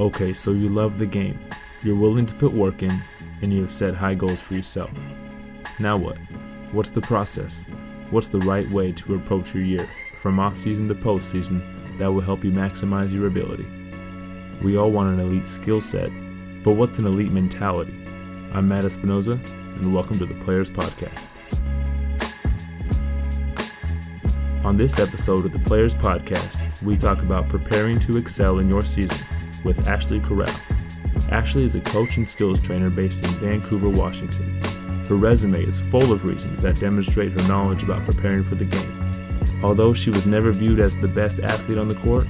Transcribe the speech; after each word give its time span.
Okay, 0.00 0.32
so 0.32 0.52
you 0.52 0.70
love 0.70 0.96
the 0.96 1.04
game, 1.04 1.38
you're 1.82 1.94
willing 1.94 2.24
to 2.24 2.34
put 2.34 2.54
work 2.54 2.82
in, 2.82 3.02
and 3.42 3.52
you 3.52 3.60
have 3.60 3.70
set 3.70 3.94
high 3.94 4.14
goals 4.14 4.40
for 4.40 4.54
yourself. 4.54 4.90
Now 5.78 5.98
what? 5.98 6.16
What's 6.72 6.88
the 6.88 7.02
process? 7.02 7.66
What's 8.08 8.28
the 8.28 8.38
right 8.38 8.66
way 8.70 8.92
to 8.92 9.14
approach 9.14 9.54
your 9.54 9.62
year, 9.62 9.86
from 10.16 10.40
off 10.40 10.56
season 10.56 10.88
to 10.88 10.94
postseason, 10.94 11.98
that 11.98 12.10
will 12.10 12.22
help 12.22 12.44
you 12.44 12.50
maximize 12.50 13.12
your 13.12 13.26
ability? 13.26 13.70
We 14.62 14.78
all 14.78 14.90
want 14.90 15.12
an 15.12 15.20
elite 15.20 15.46
skill 15.46 15.82
set, 15.82 16.08
but 16.62 16.72
what's 16.72 16.98
an 16.98 17.04
elite 17.04 17.32
mentality? 17.32 17.92
I'm 18.54 18.68
Matt 18.68 18.84
Espinoza, 18.84 19.32
and 19.76 19.94
welcome 19.94 20.18
to 20.18 20.24
the 20.24 20.42
Players 20.42 20.70
Podcast. 20.70 21.28
On 24.64 24.78
this 24.78 24.98
episode 24.98 25.44
of 25.44 25.52
the 25.52 25.58
Players 25.58 25.94
Podcast, 25.94 26.66
we 26.80 26.96
talk 26.96 27.20
about 27.20 27.50
preparing 27.50 27.98
to 27.98 28.16
excel 28.16 28.60
in 28.60 28.68
your 28.70 28.86
season 28.86 29.18
with 29.64 29.86
Ashley 29.86 30.20
Corral. 30.20 30.54
Ashley 31.30 31.64
is 31.64 31.76
a 31.76 31.80
coach 31.80 32.16
and 32.16 32.28
skills 32.28 32.60
trainer 32.60 32.90
based 32.90 33.24
in 33.24 33.30
Vancouver, 33.34 33.88
Washington. 33.88 34.60
Her 35.06 35.16
resume 35.16 35.62
is 35.64 35.80
full 35.80 36.12
of 36.12 36.24
reasons 36.24 36.62
that 36.62 36.78
demonstrate 36.78 37.32
her 37.32 37.48
knowledge 37.48 37.82
about 37.82 38.04
preparing 38.04 38.44
for 38.44 38.54
the 38.54 38.64
game. 38.64 39.60
Although 39.62 39.92
she 39.92 40.10
was 40.10 40.26
never 40.26 40.52
viewed 40.52 40.78
as 40.78 40.96
the 40.96 41.08
best 41.08 41.40
athlete 41.40 41.78
on 41.78 41.88
the 41.88 41.94
court, 41.96 42.26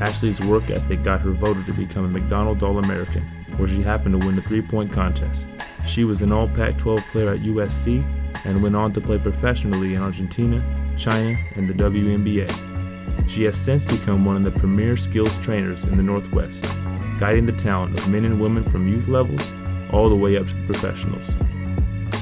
Ashley's 0.00 0.40
work 0.40 0.70
ethic 0.70 1.02
got 1.02 1.20
her 1.22 1.30
voted 1.30 1.66
to 1.66 1.72
become 1.72 2.04
a 2.04 2.08
McDonald's 2.08 2.62
All 2.62 2.78
American, 2.78 3.22
where 3.56 3.68
she 3.68 3.82
happened 3.82 4.20
to 4.20 4.24
win 4.24 4.36
the 4.36 4.42
three 4.42 4.62
point 4.62 4.92
contest. 4.92 5.50
She 5.84 6.04
was 6.04 6.22
an 6.22 6.32
All 6.32 6.48
Pac 6.48 6.78
12 6.78 7.02
player 7.10 7.30
at 7.30 7.40
USC 7.40 8.04
and 8.44 8.62
went 8.62 8.76
on 8.76 8.92
to 8.92 9.00
play 9.00 9.18
professionally 9.18 9.94
in 9.94 10.02
Argentina, 10.02 10.62
China, 10.96 11.36
and 11.56 11.68
the 11.68 11.74
WNBA. 11.74 12.67
She 13.26 13.44
has 13.44 13.56
since 13.56 13.84
become 13.84 14.24
one 14.24 14.36
of 14.36 14.44
the 14.44 14.58
premier 14.58 14.96
skills 14.96 15.36
trainers 15.38 15.84
in 15.84 15.96
the 15.96 16.02
Northwest, 16.02 16.64
guiding 17.18 17.46
the 17.46 17.52
talent 17.52 17.98
of 17.98 18.08
men 18.08 18.24
and 18.24 18.40
women 18.40 18.62
from 18.62 18.88
youth 18.88 19.08
levels 19.08 19.52
all 19.92 20.08
the 20.08 20.16
way 20.16 20.36
up 20.36 20.46
to 20.46 20.54
the 20.54 20.66
professionals. 20.66 21.34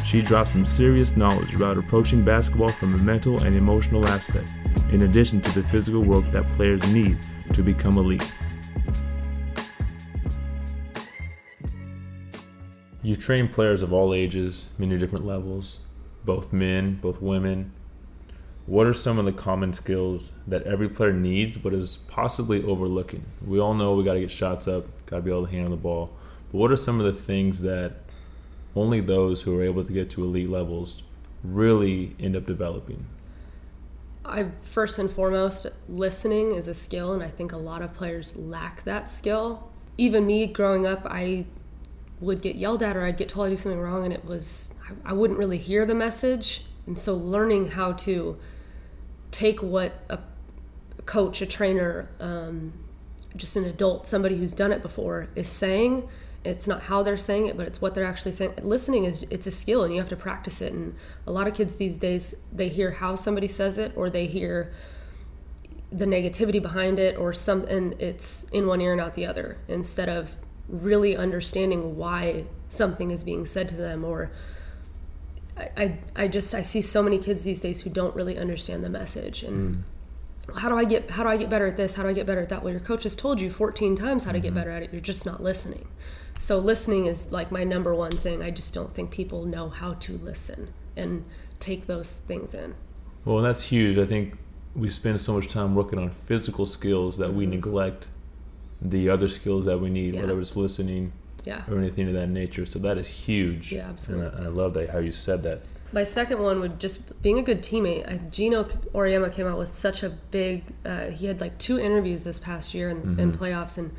She 0.04 0.22
drops 0.22 0.52
some 0.52 0.64
serious 0.64 1.16
knowledge 1.16 1.54
about 1.54 1.78
approaching 1.78 2.22
basketball 2.24 2.72
from 2.72 2.94
a 2.94 2.98
mental 2.98 3.42
and 3.42 3.56
emotional 3.56 4.06
aspect, 4.06 4.46
in 4.90 5.02
addition 5.02 5.40
to 5.40 5.52
the 5.52 5.62
physical 5.64 6.02
work 6.02 6.24
that 6.30 6.48
players 6.50 6.86
need 6.92 7.18
to 7.52 7.62
become 7.62 7.98
elite. 7.98 8.32
You 13.02 13.16
train 13.16 13.48
players 13.48 13.82
of 13.82 13.92
all 13.92 14.14
ages, 14.14 14.74
many 14.78 14.98
different 14.98 15.24
levels, 15.24 15.80
both 16.24 16.52
men, 16.52 16.96
both 16.96 17.22
women, 17.22 17.72
what 18.66 18.86
are 18.86 18.94
some 18.94 19.18
of 19.18 19.24
the 19.24 19.32
common 19.32 19.72
skills 19.72 20.38
that 20.46 20.62
every 20.64 20.88
player 20.88 21.12
needs 21.12 21.56
but 21.56 21.72
is 21.72 21.98
possibly 22.08 22.62
overlooking? 22.64 23.24
We 23.44 23.60
all 23.60 23.74
know 23.74 23.94
we 23.94 24.04
got 24.04 24.14
to 24.14 24.20
get 24.20 24.30
shots 24.30 24.66
up, 24.66 24.84
got 25.06 25.16
to 25.16 25.22
be 25.22 25.30
able 25.30 25.46
to 25.46 25.52
handle 25.52 25.70
the 25.70 25.76
ball. 25.76 26.10
But 26.50 26.58
what 26.58 26.72
are 26.72 26.76
some 26.76 26.98
of 26.98 27.06
the 27.06 27.12
things 27.12 27.62
that 27.62 27.96
only 28.74 29.00
those 29.00 29.42
who 29.42 29.58
are 29.58 29.62
able 29.62 29.84
to 29.84 29.92
get 29.92 30.10
to 30.10 30.24
elite 30.24 30.50
levels 30.50 31.04
really 31.44 32.16
end 32.18 32.34
up 32.34 32.46
developing? 32.46 33.06
I 34.24 34.48
first 34.60 34.98
and 34.98 35.08
foremost, 35.08 35.68
listening 35.88 36.52
is 36.52 36.66
a 36.66 36.74
skill, 36.74 37.12
and 37.12 37.22
I 37.22 37.28
think 37.28 37.52
a 37.52 37.56
lot 37.56 37.82
of 37.82 37.92
players 37.92 38.34
lack 38.36 38.82
that 38.82 39.08
skill. 39.08 39.70
Even 39.96 40.26
me 40.26 40.48
growing 40.48 40.84
up, 40.84 41.02
I 41.04 41.46
would 42.20 42.42
get 42.42 42.56
yelled 42.56 42.82
at 42.82 42.96
or 42.96 43.04
I'd 43.04 43.16
get 43.16 43.28
told 43.28 43.46
I 43.46 43.50
do 43.50 43.56
something 43.56 43.80
wrong, 43.80 44.04
and 44.04 44.12
it 44.12 44.24
was 44.24 44.74
I 45.04 45.12
wouldn't 45.12 45.38
really 45.38 45.58
hear 45.58 45.86
the 45.86 45.94
message. 45.94 46.64
And 46.86 46.98
so, 46.98 47.14
learning 47.14 47.70
how 47.70 47.92
to 47.92 48.36
take 49.30 49.62
what 49.62 50.00
a 50.08 50.18
coach, 51.04 51.40
a 51.40 51.46
trainer, 51.46 52.08
um, 52.20 52.72
just 53.36 53.56
an 53.56 53.64
adult, 53.64 54.06
somebody 54.06 54.36
who's 54.36 54.52
done 54.52 54.72
it 54.72 54.82
before 54.82 55.28
is 55.34 55.48
saying. 55.48 56.08
It's 56.44 56.68
not 56.68 56.82
how 56.82 57.02
they're 57.02 57.16
saying 57.16 57.46
it, 57.46 57.56
but 57.56 57.66
it's 57.66 57.82
what 57.82 57.96
they're 57.96 58.04
actually 58.04 58.30
saying. 58.30 58.54
Listening 58.62 59.02
is 59.02 59.26
it's 59.30 59.48
a 59.48 59.50
skill, 59.50 59.82
and 59.82 59.92
you 59.92 59.98
have 59.98 60.08
to 60.10 60.16
practice 60.16 60.60
it. 60.62 60.72
And 60.72 60.94
a 61.26 61.32
lot 61.32 61.48
of 61.48 61.54
kids 61.54 61.74
these 61.74 61.98
days 61.98 62.36
they 62.52 62.68
hear 62.68 62.92
how 62.92 63.16
somebody 63.16 63.48
says 63.48 63.78
it, 63.78 63.92
or 63.96 64.08
they 64.08 64.26
hear 64.26 64.72
the 65.90 66.04
negativity 66.04 66.62
behind 66.62 67.00
it, 67.00 67.16
or 67.16 67.32
some, 67.32 67.64
and 67.64 68.00
it's 68.00 68.44
in 68.50 68.68
one 68.68 68.80
ear 68.80 68.92
and 68.92 69.00
out 69.00 69.14
the 69.14 69.26
other, 69.26 69.58
instead 69.66 70.08
of 70.08 70.36
really 70.68 71.16
understanding 71.16 71.96
why 71.96 72.44
something 72.68 73.10
is 73.10 73.24
being 73.24 73.44
said 73.44 73.68
to 73.70 73.76
them, 73.76 74.04
or 74.04 74.30
I, 75.56 75.98
I 76.14 76.28
just 76.28 76.54
I 76.54 76.62
see 76.62 76.82
so 76.82 77.02
many 77.02 77.18
kids 77.18 77.42
these 77.42 77.60
days 77.60 77.82
who 77.82 77.90
don't 77.90 78.14
really 78.14 78.36
understand 78.36 78.84
the 78.84 78.90
message 78.90 79.42
and 79.42 79.84
mm. 80.48 80.58
how 80.58 80.68
do 80.68 80.76
I 80.76 80.84
get 80.84 81.10
how 81.10 81.22
do 81.22 81.28
I 81.30 81.36
get 81.36 81.48
better 81.48 81.66
at 81.66 81.76
this 81.76 81.94
how 81.94 82.02
do 82.02 82.08
I 82.10 82.12
get 82.12 82.26
better 82.26 82.42
at 82.42 82.50
that 82.50 82.62
well 82.62 82.72
your 82.72 82.80
coach 82.80 83.04
has 83.04 83.14
told 83.14 83.40
you 83.40 83.48
14 83.50 83.96
times 83.96 84.24
how 84.24 84.32
to 84.32 84.38
mm-hmm. 84.38 84.44
get 84.44 84.54
better 84.54 84.70
at 84.70 84.82
it 84.82 84.92
you're 84.92 85.00
just 85.00 85.24
not 85.24 85.42
listening 85.42 85.88
so 86.38 86.58
listening 86.58 87.06
is 87.06 87.32
like 87.32 87.50
my 87.50 87.64
number 87.64 87.94
one 87.94 88.10
thing 88.10 88.42
I 88.42 88.50
just 88.50 88.74
don't 88.74 88.92
think 88.92 89.10
people 89.10 89.44
know 89.46 89.70
how 89.70 89.94
to 89.94 90.18
listen 90.18 90.74
and 90.94 91.24
take 91.58 91.86
those 91.86 92.14
things 92.14 92.54
in 92.54 92.74
well 93.24 93.38
and 93.38 93.46
that's 93.46 93.64
huge 93.70 93.96
I 93.96 94.04
think 94.04 94.36
we 94.74 94.90
spend 94.90 95.22
so 95.22 95.32
much 95.32 95.48
time 95.48 95.74
working 95.74 95.98
on 95.98 96.10
physical 96.10 96.66
skills 96.66 97.16
that 97.16 97.32
we 97.32 97.44
mm-hmm. 97.44 97.52
neglect 97.52 98.08
the 98.82 99.08
other 99.08 99.28
skills 99.28 99.64
that 99.64 99.78
we 99.78 99.88
need 99.88 100.12
yeah. 100.12 100.20
whether 100.20 100.38
it's 100.38 100.54
listening 100.54 101.14
yeah. 101.46 101.62
or 101.70 101.78
anything 101.78 102.08
of 102.08 102.14
that 102.14 102.28
nature. 102.28 102.66
So 102.66 102.78
that 102.80 102.98
is 102.98 103.08
huge. 103.08 103.72
Yeah, 103.72 103.88
absolutely. 103.88 104.26
And 104.26 104.46
I, 104.46 104.48
I 104.48 104.48
love 104.48 104.74
that 104.74 104.90
how 104.90 104.98
you 104.98 105.12
said 105.12 105.42
that. 105.44 105.62
My 105.92 106.04
second 106.04 106.42
one 106.42 106.60
would 106.60 106.80
just 106.80 107.22
being 107.22 107.38
a 107.38 107.42
good 107.42 107.62
teammate. 107.62 108.32
Geno 108.32 108.64
Auriemma 108.64 109.32
came 109.32 109.46
out 109.46 109.56
with 109.56 109.68
such 109.68 110.02
a 110.02 110.10
big. 110.10 110.64
Uh, 110.84 111.06
he 111.06 111.26
had 111.26 111.40
like 111.40 111.58
two 111.58 111.78
interviews 111.78 112.24
this 112.24 112.38
past 112.38 112.74
year 112.74 112.88
in, 112.88 112.98
mm-hmm. 112.98 113.20
in 113.20 113.32
playoffs, 113.32 113.78
and 113.78 113.92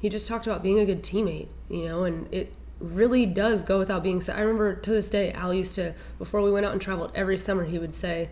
he 0.00 0.08
just 0.08 0.26
talked 0.26 0.46
about 0.46 0.62
being 0.62 0.80
a 0.80 0.84
good 0.84 1.02
teammate. 1.02 1.48
You 1.68 1.86
know, 1.86 2.04
and 2.04 2.32
it 2.34 2.52
really 2.80 3.24
does 3.24 3.62
go 3.62 3.78
without 3.78 4.02
being 4.02 4.20
said. 4.20 4.36
I 4.36 4.40
remember 4.40 4.74
to 4.74 4.90
this 4.90 5.08
day, 5.08 5.32
Al 5.32 5.54
used 5.54 5.76
to 5.76 5.94
before 6.18 6.42
we 6.42 6.50
went 6.50 6.66
out 6.66 6.72
and 6.72 6.80
traveled 6.80 7.12
every 7.14 7.38
summer. 7.38 7.64
He 7.64 7.78
would 7.78 7.94
say, 7.94 8.30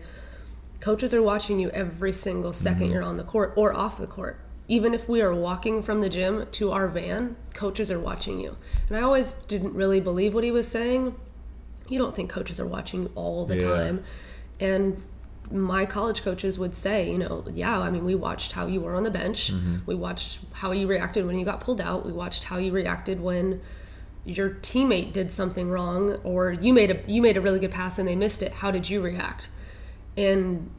"Coaches 0.81 1.13
are 1.13 1.21
watching 1.21 1.61
you 1.61 1.69
every 1.69 2.11
single 2.11 2.51
2nd 2.51 2.75
mm-hmm. 2.75 2.91
you're 2.91 3.03
on 3.03 3.15
the 3.15 3.23
court 3.23 3.53
or 3.55 3.73
off 3.73 3.97
the 3.97 4.07
court." 4.07 4.41
Even 4.67 4.93
if 4.93 5.07
we 5.07 5.21
are 5.21 5.33
walking 5.33 5.81
from 5.81 6.01
the 6.01 6.09
gym 6.09 6.45
to 6.51 6.71
our 6.71 6.87
van, 6.87 7.35
coaches 7.53 7.89
are 7.89 7.99
watching 7.99 8.41
you. 8.41 8.57
And 8.89 8.97
I 8.97 9.01
always 9.01 9.33
didn't 9.33 9.73
really 9.73 9.99
believe 9.99 10.33
what 10.33 10.43
he 10.43 10.51
was 10.51 10.67
saying. 10.67 11.15
You 11.87 11.97
don't 11.99 12.15
think 12.15 12.29
coaches 12.29 12.59
are 12.59 12.67
watching 12.67 13.03
you 13.03 13.11
all 13.15 13.45
the 13.45 13.55
yeah. 13.55 13.69
time. 13.69 14.03
And 14.59 15.01
my 15.49 15.85
college 15.85 16.21
coaches 16.21 16.59
would 16.59 16.75
say, 16.75 17.09
you 17.09 17.17
know, 17.17 17.45
yeah, 17.51 17.79
I 17.79 17.89
mean, 17.89 18.03
we 18.03 18.15
watched 18.15 18.51
how 18.51 18.67
you 18.67 18.81
were 18.81 18.95
on 18.95 19.03
the 19.03 19.11
bench. 19.11 19.53
Mm-hmm. 19.53 19.77
We 19.85 19.95
watched 19.95 20.41
how 20.51 20.71
you 20.71 20.87
reacted 20.87 21.25
when 21.25 21.39
you 21.39 21.45
got 21.45 21.61
pulled 21.61 21.79
out. 21.79 22.05
We 22.05 22.11
watched 22.11 22.45
how 22.45 22.57
you 22.57 22.71
reacted 22.73 23.21
when 23.21 23.61
your 24.25 24.49
teammate 24.49 25.13
did 25.13 25.31
something 25.31 25.69
wrong 25.69 26.15
or 26.25 26.51
you 26.51 26.73
made 26.73 26.91
a 26.91 26.99
you 27.09 27.21
made 27.21 27.37
a 27.37 27.41
really 27.41 27.59
good 27.59 27.71
pass 27.71 27.97
and 27.97 28.05
they 28.05 28.15
missed 28.15 28.43
it. 28.43 28.51
How 28.51 28.71
did 28.71 28.89
you 28.89 28.99
react? 28.99 29.49
And 30.17 30.69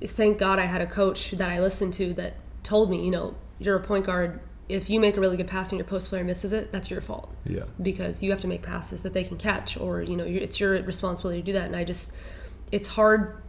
thank 0.00 0.38
God 0.38 0.60
I 0.60 0.66
had 0.66 0.80
a 0.80 0.86
coach 0.86 1.32
that 1.32 1.50
I 1.50 1.58
listened 1.58 1.94
to 1.94 2.14
that 2.14 2.34
told 2.62 2.90
me, 2.90 3.04
you 3.04 3.10
know, 3.10 3.34
you're 3.58 3.76
a 3.76 3.80
point 3.80 4.06
guard. 4.06 4.40
If 4.68 4.88
you 4.88 5.00
make 5.00 5.16
a 5.16 5.20
really 5.20 5.36
good 5.36 5.48
pass 5.48 5.72
and 5.72 5.78
your 5.78 5.86
post 5.86 6.08
player 6.08 6.22
misses 6.22 6.52
it, 6.52 6.70
that's 6.72 6.90
your 6.90 7.00
fault. 7.00 7.34
Yeah. 7.44 7.64
Because 7.82 8.22
you 8.22 8.30
have 8.30 8.40
to 8.40 8.46
make 8.46 8.62
passes 8.62 9.02
that 9.02 9.12
they 9.12 9.24
can 9.24 9.36
catch, 9.36 9.76
or 9.76 10.00
you 10.02 10.16
know, 10.16 10.24
it's 10.24 10.60
your 10.60 10.80
responsibility 10.82 11.40
to 11.40 11.46
do 11.46 11.52
that. 11.54 11.66
And 11.66 11.74
I 11.74 11.84
just, 11.84 12.16
it's 12.70 12.88
hard 12.88 13.42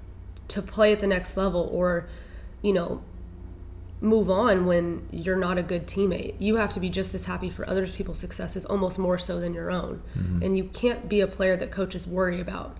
to 0.48 0.62
play 0.62 0.92
at 0.92 1.00
the 1.00 1.08
next 1.08 1.38
level, 1.38 1.70
or, 1.72 2.08
you 2.62 2.74
know, 2.74 3.04
move 4.02 4.32
on 4.32 4.66
when 4.66 5.08
you're 5.12 5.38
not 5.38 5.60
a 5.60 5.64
good 5.64 5.86
teammate. 5.86 6.34
You 6.40 6.56
have 6.56 6.74
to 6.74 6.80
be 6.80 6.90
just 6.90 7.14
as 7.14 7.26
happy 7.26 7.52
for 7.52 7.70
other 7.70 7.86
people's 7.86 8.20
successes, 8.20 8.66
almost 8.66 8.98
more 8.98 9.20
so 9.20 9.40
than 9.40 9.54
your 9.54 9.70
own. 9.70 10.02
Mm-hmm. 10.18 10.42
And 10.42 10.58
you 10.58 10.64
can't 10.64 11.08
be 11.08 11.22
a 11.22 11.28
player 11.28 11.56
that 11.56 11.70
coaches 11.72 12.08
worry 12.08 12.42
about. 12.42 12.76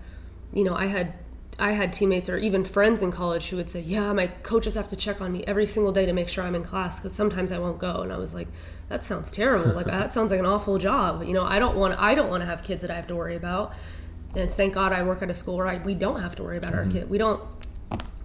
You 0.52 0.64
know, 0.64 0.74
I 0.74 0.86
had 0.86 1.14
I 1.58 1.72
had 1.72 1.92
teammates 1.92 2.28
or 2.28 2.38
even 2.38 2.64
friends 2.64 3.02
in 3.02 3.12
college 3.12 3.50
who 3.50 3.56
would 3.56 3.68
say, 3.68 3.80
"Yeah, 3.80 4.12
my 4.12 4.28
coaches 4.42 4.74
have 4.74 4.88
to 4.88 4.96
check 4.96 5.20
on 5.20 5.32
me 5.32 5.44
every 5.46 5.66
single 5.66 5.92
day 5.92 6.06
to 6.06 6.12
make 6.12 6.28
sure 6.28 6.44
I'm 6.44 6.54
in 6.54 6.64
class 6.64 6.98
because 6.98 7.12
sometimes 7.12 7.52
I 7.52 7.58
won't 7.58 7.78
go." 7.78 8.00
And 8.02 8.12
I 8.12 8.18
was 8.18 8.32
like, 8.32 8.48
"That 8.88 9.04
sounds 9.04 9.30
terrible. 9.30 9.72
like 9.72 9.86
that 9.86 10.12
sounds 10.12 10.30
like 10.30 10.40
an 10.40 10.46
awful 10.46 10.78
job. 10.78 11.22
You 11.22 11.34
know, 11.34 11.44
I 11.44 11.58
don't 11.58 11.76
want 11.76 11.98
I 11.98 12.14
don't 12.14 12.30
want 12.30 12.42
to 12.42 12.46
have 12.46 12.62
kids 12.62 12.82
that 12.82 12.90
I 12.90 12.94
have 12.94 13.06
to 13.08 13.16
worry 13.16 13.36
about." 13.36 13.74
And 14.34 14.50
thank 14.50 14.72
God 14.74 14.92
I 14.92 15.02
work 15.02 15.20
at 15.22 15.30
a 15.30 15.34
school 15.34 15.58
where 15.58 15.68
I, 15.68 15.76
we 15.76 15.94
don't 15.94 16.20
have 16.20 16.34
to 16.36 16.42
worry 16.42 16.56
about 16.56 16.72
mm-hmm. 16.72 16.88
our 16.88 16.92
kid. 16.92 17.10
We 17.10 17.18
don't. 17.18 17.42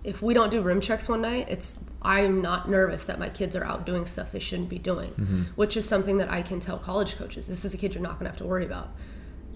If 0.03 0.21
we 0.21 0.33
don't 0.33 0.49
do 0.49 0.61
room 0.61 0.79
checks 0.79 1.09
one 1.09 1.21
night, 1.21 1.47
it's 1.49 1.89
I'm 2.01 2.41
not 2.41 2.69
nervous 2.69 3.03
that 3.05 3.19
my 3.19 3.27
kids 3.27 3.57
are 3.57 3.65
out 3.65 3.85
doing 3.85 4.05
stuff 4.05 4.31
they 4.31 4.39
shouldn't 4.39 4.69
be 4.69 4.79
doing, 4.79 5.09
mm-hmm. 5.09 5.41
which 5.55 5.75
is 5.75 5.87
something 5.87 6.17
that 6.19 6.31
I 6.31 6.41
can 6.41 6.61
tell 6.61 6.77
college 6.77 7.17
coaches. 7.17 7.47
This 7.47 7.65
is 7.65 7.73
a 7.73 7.77
kid 7.77 7.93
you're 7.93 8.01
not 8.01 8.13
going 8.13 8.23
to 8.23 8.29
have 8.29 8.37
to 8.37 8.45
worry 8.45 8.65
about 8.65 8.89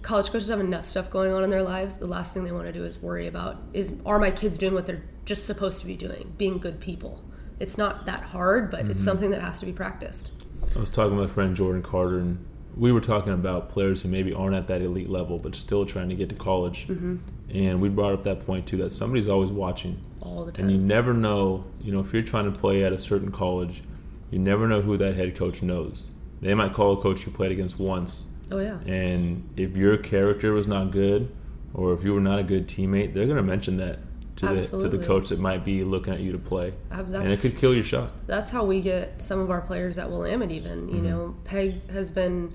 college 0.02 0.30
coaches 0.30 0.48
have 0.48 0.60
enough 0.60 0.84
stuff 0.84 1.10
going 1.10 1.32
on 1.32 1.44
in 1.44 1.50
their 1.50 1.62
lives. 1.62 1.96
The 1.96 2.06
last 2.06 2.34
thing 2.34 2.44
they 2.44 2.52
want 2.52 2.66
to 2.66 2.72
do 2.72 2.84
is 2.84 3.00
worry 3.00 3.26
about 3.26 3.62
is 3.72 4.00
are 4.04 4.18
my 4.18 4.30
kids 4.30 4.58
doing 4.58 4.74
what 4.74 4.86
they're 4.86 5.04
just 5.24 5.46
supposed 5.46 5.80
to 5.80 5.86
be 5.86 5.96
doing, 5.96 6.34
being 6.36 6.58
good 6.58 6.80
people. 6.80 7.24
It's 7.58 7.78
not 7.78 8.06
that 8.06 8.24
hard, 8.24 8.70
but 8.70 8.80
mm-hmm. 8.80 8.90
it's 8.90 9.02
something 9.02 9.30
that 9.30 9.40
has 9.40 9.60
to 9.60 9.66
be 9.66 9.72
practiced. 9.72 10.32
I 10.74 10.78
was 10.78 10.90
talking 10.90 11.16
with 11.16 11.28
my 11.28 11.32
friend 11.32 11.54
Jordan 11.54 11.82
Carter, 11.82 12.18
and 12.18 12.44
we 12.76 12.90
were 12.92 13.00
talking 13.00 13.32
about 13.32 13.68
players 13.68 14.02
who 14.02 14.08
maybe 14.08 14.32
aren't 14.32 14.56
at 14.56 14.66
that 14.68 14.82
elite 14.82 15.08
level, 15.08 15.38
but 15.38 15.54
still 15.54 15.86
trying 15.86 16.08
to 16.08 16.14
get 16.14 16.28
to 16.30 16.34
college. 16.34 16.88
Mm-hmm. 16.88 17.18
And 17.54 17.80
we 17.80 17.88
brought 17.88 18.14
up 18.14 18.24
that 18.24 18.44
point 18.46 18.66
too 18.66 18.78
that 18.78 18.90
somebody's 18.90 19.28
always 19.28 19.52
watching 19.52 20.00
all 20.20 20.44
the 20.44 20.52
time, 20.52 20.64
and 20.64 20.74
you 20.74 20.78
never 20.78 21.12
know. 21.14 21.66
You 21.80 21.92
know, 21.92 22.00
if 22.00 22.12
you're 22.12 22.22
trying 22.22 22.52
to 22.52 22.58
play 22.58 22.82
at 22.82 22.92
a 22.92 22.98
certain 22.98 23.30
college, 23.30 23.82
you 24.30 24.38
never 24.38 24.66
know 24.66 24.80
who 24.80 24.96
that 24.96 25.14
head 25.14 25.36
coach 25.36 25.62
knows 25.62 26.10
they 26.42 26.54
might 26.54 26.72
call 26.72 26.92
a 26.92 27.00
coach 27.00 27.24
you 27.24 27.32
played 27.32 27.52
against 27.52 27.78
once. 27.78 28.31
Oh 28.52 28.58
yeah. 28.60 28.78
And 28.86 29.48
if 29.56 29.76
your 29.76 29.96
character 29.96 30.52
was 30.52 30.66
not 30.68 30.90
good, 30.90 31.32
or 31.74 31.92
if 31.94 32.04
you 32.04 32.12
were 32.14 32.20
not 32.20 32.38
a 32.38 32.42
good 32.42 32.68
teammate, 32.68 33.14
they're 33.14 33.26
gonna 33.26 33.42
mention 33.42 33.76
that 33.78 33.98
to 34.36 34.46
the 34.46 34.60
to 34.80 34.88
the 34.88 34.98
coach 34.98 35.28
that 35.30 35.38
might 35.38 35.64
be 35.64 35.84
looking 35.84 36.12
at 36.12 36.20
you 36.20 36.32
to 36.32 36.38
play, 36.38 36.72
Uh, 36.90 37.02
and 37.14 37.32
it 37.32 37.40
could 37.40 37.56
kill 37.56 37.72
your 37.74 37.82
shot. 37.84 38.12
that's 38.26 38.50
how 38.50 38.64
we 38.64 38.80
get 38.80 39.22
some 39.22 39.38
of 39.40 39.50
our 39.50 39.60
players 39.60 39.98
at 39.98 40.10
Willamette. 40.10 40.50
Even 40.50 40.88
you 40.88 41.00
know, 41.00 41.34
Peg 41.44 41.88
has 41.90 42.10
been 42.10 42.50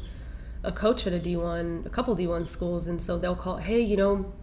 a 0.63 0.71
coach 0.71 1.07
at 1.07 1.13
a 1.13 1.19
D 1.19 1.35
one, 1.37 1.83
a 1.85 1.89
couple 1.89 2.13
D 2.15 2.27
one 2.27 2.45
schools, 2.45 2.87
and 2.87 3.01
so 3.01 3.17
they'll 3.17 3.35
call, 3.35 3.57
hey, 3.57 3.79
you 3.81 3.95
know, 3.97 4.33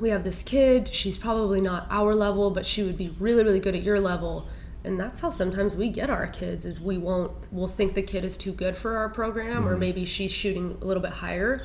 we 0.00 0.08
have 0.10 0.24
this 0.24 0.42
kid. 0.42 0.88
She's 0.88 1.18
probably 1.18 1.60
not 1.60 1.86
our 1.90 2.14
level, 2.14 2.50
but 2.50 2.64
she 2.64 2.82
would 2.82 2.96
be 2.96 3.14
really, 3.18 3.42
really 3.44 3.60
good 3.60 3.74
at 3.74 3.82
your 3.82 4.00
level. 4.00 4.46
And 4.84 5.00
that's 5.00 5.20
how 5.20 5.30
sometimes 5.30 5.76
we 5.76 5.88
get 5.88 6.10
our 6.10 6.26
kids 6.26 6.64
is 6.66 6.80
we 6.80 6.98
won't 6.98 7.32
we'll 7.50 7.68
think 7.68 7.94
the 7.94 8.02
kid 8.02 8.24
is 8.24 8.36
too 8.36 8.52
good 8.52 8.76
for 8.76 8.96
our 8.96 9.08
program 9.08 9.66
or 9.66 9.76
maybe 9.76 10.04
she's 10.04 10.30
shooting 10.30 10.76
a 10.82 10.84
little 10.84 11.02
bit 11.02 11.12
higher. 11.12 11.64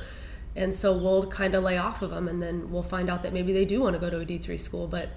And 0.56 0.74
so 0.74 0.96
we'll 0.96 1.26
kind 1.26 1.54
of 1.54 1.62
lay 1.62 1.76
off 1.76 2.00
of 2.02 2.10
them 2.10 2.28
and 2.28 2.42
then 2.42 2.70
we'll 2.70 2.82
find 2.82 3.10
out 3.10 3.22
that 3.22 3.32
maybe 3.32 3.52
they 3.52 3.64
do 3.66 3.80
want 3.80 3.94
to 3.94 4.00
go 4.00 4.08
to 4.10 4.20
a 4.20 4.24
D3 4.24 4.58
school, 4.58 4.86
but 4.86 5.10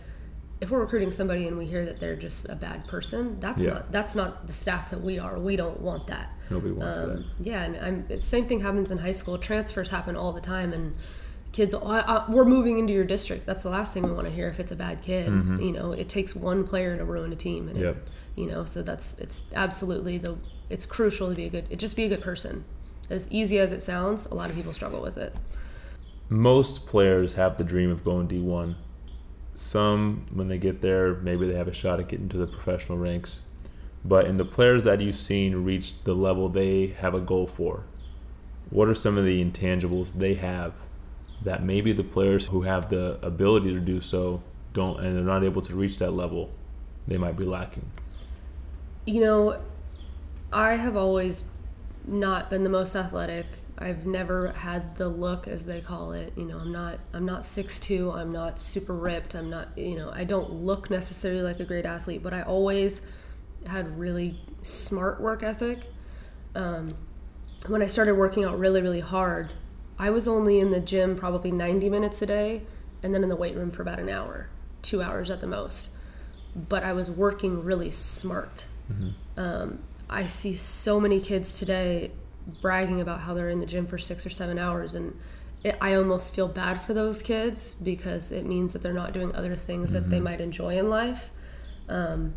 if 0.62 0.70
we're 0.70 0.80
recruiting 0.80 1.12
somebody 1.12 1.48
and 1.48 1.58
we 1.58 1.66
hear 1.66 1.84
that 1.86 2.00
they're 2.00 2.16
just 2.16 2.48
a 2.48 2.56
bad 2.56 2.88
person, 2.88 3.40
that's 3.40 3.64
Yeah. 3.64 3.74
not 3.74 3.92
that's 3.92 4.16
not 4.16 4.48
the 4.48 4.54
staff 4.54 4.92
that 4.92 5.02
we 5.02 5.18
are. 5.20 5.38
We 5.40 5.56
don't 5.56 5.80
want 5.82 6.08
that. 6.08 6.32
Nobody 6.50 6.72
wants 6.74 7.02
that. 7.02 7.10
Um, 7.12 7.26
yeah, 7.42 7.64
and 7.64 7.76
I'm, 8.10 8.20
same 8.20 8.46
thing 8.46 8.62
happens 8.62 8.90
in 8.92 9.00
high 9.00 9.12
school. 9.14 9.38
Transfers 9.38 9.90
happen 9.90 10.16
all 10.16 10.32
the 10.32 10.40
time, 10.42 10.72
and 10.72 10.96
kids, 11.54 11.74
oh, 11.74 11.82
I, 11.88 12.00
I, 12.02 12.26
we're 12.30 12.44
moving 12.46 12.78
into 12.80 12.92
your 12.94 13.06
district. 13.06 13.46
That's 13.46 13.64
the 13.64 13.70
last 13.70 13.94
thing 13.94 14.04
we 14.04 14.12
want 14.12 14.28
to 14.28 14.34
hear 14.34 14.50
if 14.50 14.60
it's 14.60 14.72
a 14.72 14.76
bad 14.76 15.02
kid. 15.02 15.28
You 15.28 15.72
know, 15.72 15.94
it 15.94 16.10
takes 16.10 16.36
one 16.36 16.66
player 16.68 16.98
to 16.98 17.06
ruin 17.06 17.32
a 17.32 17.36
team, 17.36 17.68
and 17.70 17.78
Mm-hmm. 17.78 17.86
Yep. 17.86 17.96
it, 17.96 18.42
you 18.42 18.48
know, 18.48 18.66
so 18.66 18.82
that's 18.82 19.18
it's 19.20 19.44
absolutely 19.56 20.18
the 20.18 20.38
it's 20.70 20.86
crucial 20.86 21.30
to 21.30 21.36
be 21.36 21.46
a 21.46 21.50
good. 21.50 21.66
It 21.70 21.78
just 21.80 21.96
be 21.96 22.04
a 22.06 22.10
good 22.10 22.22
person. 22.22 22.66
As 23.10 23.28
easy 23.32 23.60
as 23.60 23.72
it 23.72 23.84
sounds, 23.84 24.26
a 24.26 24.34
lot 24.34 24.50
of 24.50 24.56
people 24.56 24.74
struggle 24.74 25.02
with 25.02 25.18
it. 25.18 25.36
most 26.30 26.88
players 26.88 27.34
have 27.34 27.58
the 27.58 27.64
dream 27.64 27.92
of 27.92 28.04
going 28.04 28.28
D1. 28.28 28.76
Some, 29.56 30.26
when 30.34 30.48
they 30.48 30.58
get 30.58 30.82
there, 30.82 31.14
maybe 31.16 31.46
they 31.46 31.54
have 31.56 31.68
a 31.68 31.74
shot 31.74 32.00
at 32.00 32.08
getting 32.08 32.30
to 32.30 32.38
the 32.38 32.48
professional 32.48 32.98
ranks. 32.98 33.44
But 34.04 34.26
in 34.26 34.38
the 34.38 34.46
players 34.46 34.84
that 34.84 35.00
you've 35.00 35.20
seen 35.20 35.64
reach 35.64 36.04
the 36.04 36.16
level 36.16 36.50
they 36.50 36.88
have 36.88 37.14
a 37.14 37.20
goal 37.20 37.46
for, 37.46 37.84
what 38.72 38.88
are 38.88 38.96
some 38.96 39.18
of 39.18 39.26
the 39.26 39.44
intangibles 39.44 40.14
they 40.18 40.34
have 40.36 40.74
that 41.42 41.64
maybe 41.64 41.92
the 41.92 42.04
players 42.04 42.48
who 42.48 42.62
have 42.62 42.90
the 42.90 43.20
ability 43.26 43.74
to 43.74 43.80
do 43.80 44.00
so 44.00 44.42
don't 44.74 45.00
and 45.00 45.16
they're 45.16 45.24
not 45.24 45.44
able 45.44 45.62
to 45.62 45.76
reach 45.76 45.98
that 46.00 46.12
level 46.12 46.52
they 47.08 47.18
might 47.18 47.36
be 47.36 47.46
lacking? 47.46 47.92
You 49.06 49.22
know, 49.22 49.62
I 50.52 50.74
have 50.74 50.96
always 50.96 51.50
not 52.06 52.50
been 52.50 52.64
the 52.64 52.70
most 52.70 52.96
athletic. 52.96 53.46
I've 53.78 54.06
never 54.06 54.52
had 54.52 54.98
the 54.98 55.10
look 55.10 55.48
as 55.48 55.66
they 55.66 55.82
call 55.82 56.14
it. 56.14 56.34
You 56.38 56.46
know, 56.46 56.58
I'm 56.58 56.72
not 56.72 57.00
I'm 57.12 57.26
not 57.26 57.42
6'2, 57.42 58.14
I'm 58.14 58.32
not 58.32 58.60
super 58.60 58.94
ripped. 58.94 59.36
I'm 59.36 59.50
not, 59.50 59.78
you 59.78 59.96
know, 59.96 60.12
I 60.12 60.24
don't 60.24 60.52
look 60.54 60.90
necessarily 60.90 61.42
like 61.42 61.60
a 61.60 61.66
great 61.66 61.86
athlete, 61.86 62.24
but 62.24 62.34
I 62.34 62.44
always 62.44 63.06
had 63.68 64.00
really 64.00 64.40
smart 64.62 65.20
work 65.20 65.44
ethic. 65.44 65.80
Um, 66.56 66.90
when 67.68 67.82
I 67.82 67.88
started 67.88 68.16
working 68.16 68.46
out 68.46 68.58
really 68.60 68.82
really 68.82 69.00
hard, 69.00 69.54
I 70.04 70.10
was 70.10 70.28
only 70.28 70.60
in 70.60 70.72
the 70.72 70.82
gym 70.82 71.16
probably 71.16 71.50
90 71.50 71.90
minutes 71.90 72.22
a 72.22 72.26
day 72.26 72.64
and 73.02 73.16
then 73.16 73.24
in 73.24 73.30
the 73.30 73.38
weight 73.38 73.56
room 73.56 73.72
for 73.72 73.82
about 73.82 74.00
an 74.00 74.10
hour, 74.10 74.50
2 74.82 75.02
hours 75.02 75.30
at 75.30 75.40
the 75.40 75.48
most. 75.48 75.96
But 76.54 76.84
I 76.84 76.92
was 76.92 77.10
working 77.10 77.64
really 77.64 77.90
smart. 77.90 78.68
Um, 79.38 79.80
I 80.10 80.26
see 80.26 80.56
so 80.56 81.00
many 81.00 81.22
kids 81.22 81.58
today 81.58 82.12
bragging 82.62 83.00
about 83.00 83.22
how 83.22 83.34
they're 83.34 83.48
in 83.48 83.60
the 83.60 83.66
gym 83.66 83.88
for 83.88 83.98
six 83.98 84.26
or 84.26 84.30
seven 84.30 84.60
hours, 84.60 84.94
and 84.94 85.18
it, 85.64 85.78
I 85.80 85.96
almost 85.96 86.36
feel 86.36 86.50
bad 86.50 86.82
for 86.82 86.94
those 86.94 87.22
kids 87.22 87.72
because 87.72 88.30
it 88.30 88.46
means 88.46 88.74
that 88.74 88.82
they're 88.82 88.92
not 88.92 89.14
doing 89.14 89.34
other 89.34 89.56
things 89.56 89.94
that 89.94 90.10
they 90.10 90.20
might 90.20 90.42
enjoy 90.42 90.78
in 90.78 90.90
life. 90.90 91.32
Um, 91.88 92.34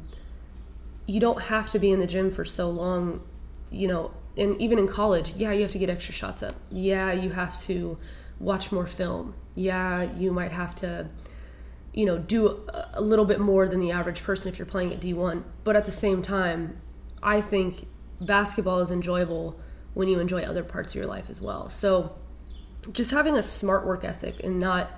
you 1.04 1.18
don't 1.18 1.42
have 1.42 1.68
to 1.70 1.80
be 1.80 1.90
in 1.90 1.98
the 1.98 2.06
gym 2.06 2.30
for 2.30 2.44
so 2.44 2.70
long, 2.70 3.22
you 3.72 3.88
know. 3.88 4.12
And 4.36 4.60
even 4.60 4.78
in 4.78 4.86
college, 4.86 5.34
yeah, 5.34 5.52
you 5.52 5.62
have 5.62 5.70
to 5.70 5.78
get 5.78 5.88
extra 5.88 6.12
shots 6.12 6.42
up. 6.42 6.54
Yeah, 6.70 7.12
you 7.12 7.30
have 7.30 7.58
to 7.62 7.98
watch 8.38 8.70
more 8.70 8.86
film. 8.86 9.34
Yeah, 9.54 10.02
you 10.02 10.30
might 10.30 10.52
have 10.52 10.74
to 10.76 11.08
you 11.96 12.04
know, 12.04 12.18
do 12.18 12.60
a- 12.94 13.00
little 13.00 13.24
bit 13.24 13.40
more 13.40 13.66
than 13.66 13.80
the 13.80 13.90
average 13.90 14.22
person 14.22 14.52
if 14.52 14.58
you're 14.58 14.66
playing 14.66 14.92
at 14.92 15.00
D1. 15.00 15.42
But 15.64 15.74
at 15.76 15.86
the 15.86 15.92
same 15.92 16.20
time, 16.20 16.76
I 17.22 17.40
think 17.40 17.88
basketball 18.20 18.80
is 18.80 18.90
enjoyable 18.90 19.58
when 19.94 20.06
you 20.06 20.20
enjoy 20.20 20.42
other 20.42 20.62
parts 20.62 20.92
of 20.92 20.96
your 20.96 21.06
life 21.06 21.30
as 21.30 21.40
well. 21.40 21.70
So 21.70 22.14
just 22.92 23.10
having 23.12 23.34
a 23.36 23.42
smart 23.42 23.86
work 23.86 24.04
ethic 24.04 24.44
and 24.44 24.60
not, 24.60 24.90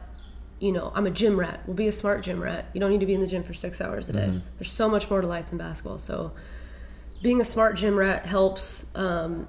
you 0.58 0.73
know, 0.73 0.90
I'm 0.93 1.06
a 1.06 1.11
gym 1.11 1.38
rat. 1.38 1.61
Well, 1.67 1.76
be 1.76 1.87
a 1.87 1.93
smart 1.93 2.25
gym 2.25 2.43
rat. 2.43 2.67
You 2.75 2.81
don't 2.81 2.90
need 2.90 3.00
to 3.00 3.06
be 3.06 3.14
in 3.14 3.20
the 3.20 3.29
gym 3.29 3.44
for 3.44 3.55
six 3.55 3.81
hours 3.81 4.08
a 4.08 4.12
day. 4.14 4.26
Mm-hmm. 4.26 4.38
There's 4.58 4.73
so 4.73 4.88
much 4.88 5.08
more 5.08 5.20
to 5.20 5.29
life 5.29 5.46
than 5.46 5.58
basketball. 5.58 6.00
So 6.00 6.32
being 7.22 7.40
a 7.40 7.44
smart 7.44 7.76
gym 7.76 7.96
rat 7.96 8.26
helps. 8.26 8.94
Um, 8.96 9.48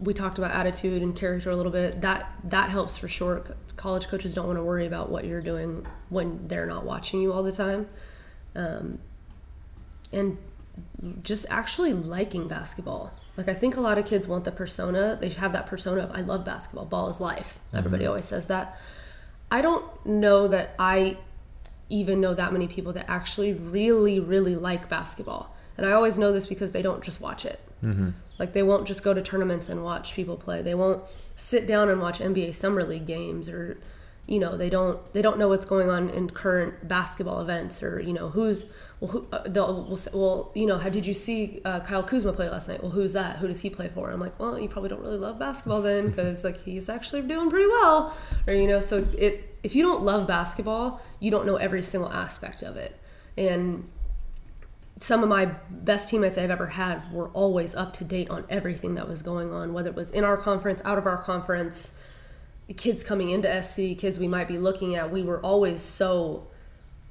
we 0.00 0.12
talked 0.12 0.38
about 0.38 0.50
attitude 0.50 1.00
and 1.02 1.14
character 1.14 1.50
a 1.50 1.56
little 1.56 1.72
bit. 1.72 2.00
That 2.00 2.32
that 2.44 2.70
helps 2.70 2.96
for 2.96 3.08
sure. 3.08 3.44
College 3.76 4.08
coaches 4.08 4.34
don't 4.34 4.46
want 4.46 4.58
to 4.58 4.64
worry 4.64 4.86
about 4.86 5.10
what 5.10 5.24
you're 5.24 5.42
doing 5.42 5.86
when 6.08 6.48
they're 6.48 6.66
not 6.66 6.84
watching 6.84 7.22
you 7.22 7.32
all 7.32 7.42
the 7.42 7.52
time, 7.52 7.88
um, 8.54 8.98
and 10.12 10.38
just 11.22 11.46
actually 11.48 11.92
liking 11.92 12.48
basketball. 12.48 13.12
Like 13.36 13.48
I 13.48 13.54
think 13.54 13.76
a 13.76 13.80
lot 13.80 13.96
of 13.96 14.06
kids 14.06 14.28
want 14.28 14.44
the 14.44 14.52
persona. 14.52 15.16
They 15.20 15.30
have 15.30 15.52
that 15.52 15.66
persona 15.66 16.02
of 16.02 16.10
I 16.12 16.20
love 16.20 16.44
basketball. 16.44 16.84
Ball 16.84 17.08
is 17.08 17.20
life. 17.20 17.60
Everybody 17.72 18.06
always 18.06 18.26
says 18.26 18.46
that. 18.48 18.78
I 19.50 19.62
don't 19.62 19.84
know 20.04 20.48
that 20.48 20.74
I 20.78 21.18
even 21.88 22.20
know 22.20 22.34
that 22.34 22.52
many 22.52 22.66
people 22.66 22.92
that 22.94 23.08
actually 23.08 23.52
really 23.52 24.20
really 24.20 24.56
like 24.56 24.88
basketball. 24.88 25.54
And 25.76 25.86
I 25.86 25.92
always 25.92 26.18
know 26.18 26.32
this 26.32 26.46
because 26.46 26.72
they 26.72 26.82
don't 26.82 27.02
just 27.02 27.20
watch 27.20 27.44
it. 27.44 27.60
Like 28.38 28.52
they 28.52 28.62
won't 28.62 28.86
just 28.86 29.02
go 29.02 29.14
to 29.14 29.22
tournaments 29.22 29.68
and 29.68 29.82
watch 29.84 30.14
people 30.14 30.36
play. 30.36 30.62
They 30.62 30.74
won't 30.74 31.04
sit 31.36 31.66
down 31.66 31.88
and 31.88 32.00
watch 32.00 32.20
NBA 32.20 32.54
summer 32.54 32.84
league 32.84 33.06
games 33.06 33.48
or 33.48 33.78
you 34.26 34.38
know, 34.38 34.56
they 34.56 34.70
don't 34.70 35.12
they 35.12 35.20
don't 35.20 35.36
know 35.36 35.48
what's 35.48 35.66
going 35.66 35.90
on 35.90 36.08
in 36.08 36.30
current 36.30 36.86
basketball 36.86 37.40
events 37.40 37.82
or 37.82 38.00
you 38.00 38.12
know 38.12 38.28
who's 38.28 38.70
well 39.00 39.10
who 39.10 39.26
uh, 39.32 39.42
they'll 39.46 39.84
will 39.84 39.96
say, 39.96 40.12
well 40.14 40.52
you 40.54 40.64
know 40.64 40.78
how 40.78 40.88
did 40.88 41.04
you 41.04 41.12
see 41.12 41.60
uh, 41.64 41.80
Kyle 41.80 42.04
Kuzma 42.04 42.32
play 42.32 42.48
last 42.48 42.68
night? 42.68 42.80
Well, 42.82 42.92
who's 42.92 43.14
that? 43.14 43.38
Who 43.38 43.48
does 43.48 43.62
he 43.62 43.70
play 43.70 43.88
for? 43.88 44.10
I'm 44.10 44.20
like, 44.20 44.38
well, 44.38 44.58
you 44.58 44.68
probably 44.68 44.90
don't 44.90 45.02
really 45.02 45.18
love 45.18 45.40
basketball 45.40 45.82
then 45.82 46.08
because 46.08 46.44
like 46.44 46.62
he's 46.62 46.88
actually 46.88 47.22
doing 47.22 47.50
pretty 47.50 47.66
well, 47.66 48.16
or 48.46 48.54
you 48.54 48.68
know, 48.68 48.78
so 48.78 49.06
it 49.18 49.58
if 49.64 49.74
you 49.74 49.82
don't 49.82 50.04
love 50.04 50.28
basketball, 50.28 51.00
you 51.18 51.30
don't 51.32 51.44
know 51.44 51.56
every 51.56 51.82
single 51.82 52.10
aspect 52.12 52.62
of 52.62 52.76
it, 52.76 52.98
and 53.36 53.88
some 55.02 55.24
of 55.24 55.28
my 55.28 55.46
best 55.68 56.08
teammates 56.08 56.38
I've 56.38 56.52
ever 56.52 56.68
had 56.68 57.12
were 57.12 57.28
always 57.30 57.74
up 57.74 57.92
to 57.94 58.04
date 58.04 58.30
on 58.30 58.44
everything 58.48 58.94
that 58.94 59.08
was 59.08 59.20
going 59.20 59.52
on, 59.52 59.72
whether 59.72 59.90
it 59.90 59.96
was 59.96 60.10
in 60.10 60.22
our 60.22 60.36
conference, 60.36 60.80
out 60.84 60.96
of 60.96 61.06
our 61.06 61.20
conference, 61.20 62.00
kids 62.76 63.02
coming 63.02 63.28
into 63.28 63.62
SC, 63.62 63.98
kids 63.98 64.20
we 64.20 64.28
might 64.28 64.46
be 64.46 64.58
looking 64.58 64.94
at. 64.94 65.10
We 65.10 65.24
were 65.24 65.40
always 65.40 65.82
so 65.82 66.46